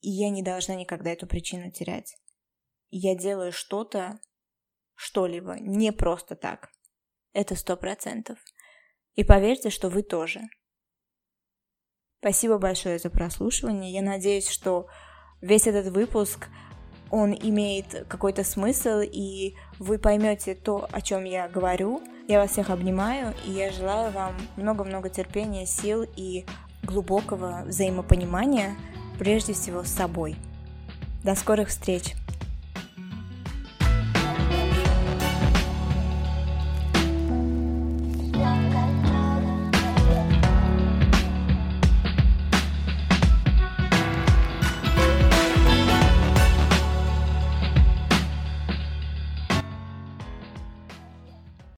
и 0.00 0.10
я 0.10 0.30
не 0.30 0.42
должна 0.42 0.74
никогда 0.74 1.12
эту 1.12 1.28
причину 1.28 1.70
терять. 1.70 2.16
Я 2.90 3.16
делаю 3.16 3.52
что-то, 3.52 4.20
что-либо, 4.94 5.56
не 5.60 5.92
просто 5.92 6.36
так. 6.36 6.70
Это 7.32 7.54
сто 7.54 7.76
процентов. 7.76 8.38
И 9.14 9.24
поверьте, 9.24 9.70
что 9.70 9.88
вы 9.88 10.02
тоже. 10.02 10.40
Спасибо 12.20 12.58
большое 12.58 12.98
за 12.98 13.08
прослушивание. 13.08 13.92
Я 13.92 14.02
надеюсь, 14.02 14.48
что 14.48 14.88
весь 15.40 15.66
этот 15.66 15.92
выпуск 15.92 16.48
он 17.10 17.32
имеет 17.34 18.06
какой-то 18.08 18.44
смысл, 18.44 19.00
и 19.00 19.54
вы 19.78 19.98
поймете 19.98 20.54
то, 20.54 20.88
о 20.92 21.00
чем 21.00 21.24
я 21.24 21.48
говорю. 21.48 22.02
Я 22.28 22.38
вас 22.38 22.52
всех 22.52 22.70
обнимаю, 22.70 23.34
и 23.44 23.50
я 23.50 23.72
желаю 23.72 24.12
вам 24.12 24.36
много-много 24.56 25.08
терпения, 25.10 25.66
сил 25.66 26.04
и 26.16 26.44
глубокого 26.82 27.62
взаимопонимания, 27.66 28.76
прежде 29.18 29.52
всего 29.52 29.82
с 29.82 29.88
собой. 29.88 30.36
До 31.24 31.34
скорых 31.34 31.68
встреч! 31.68 32.14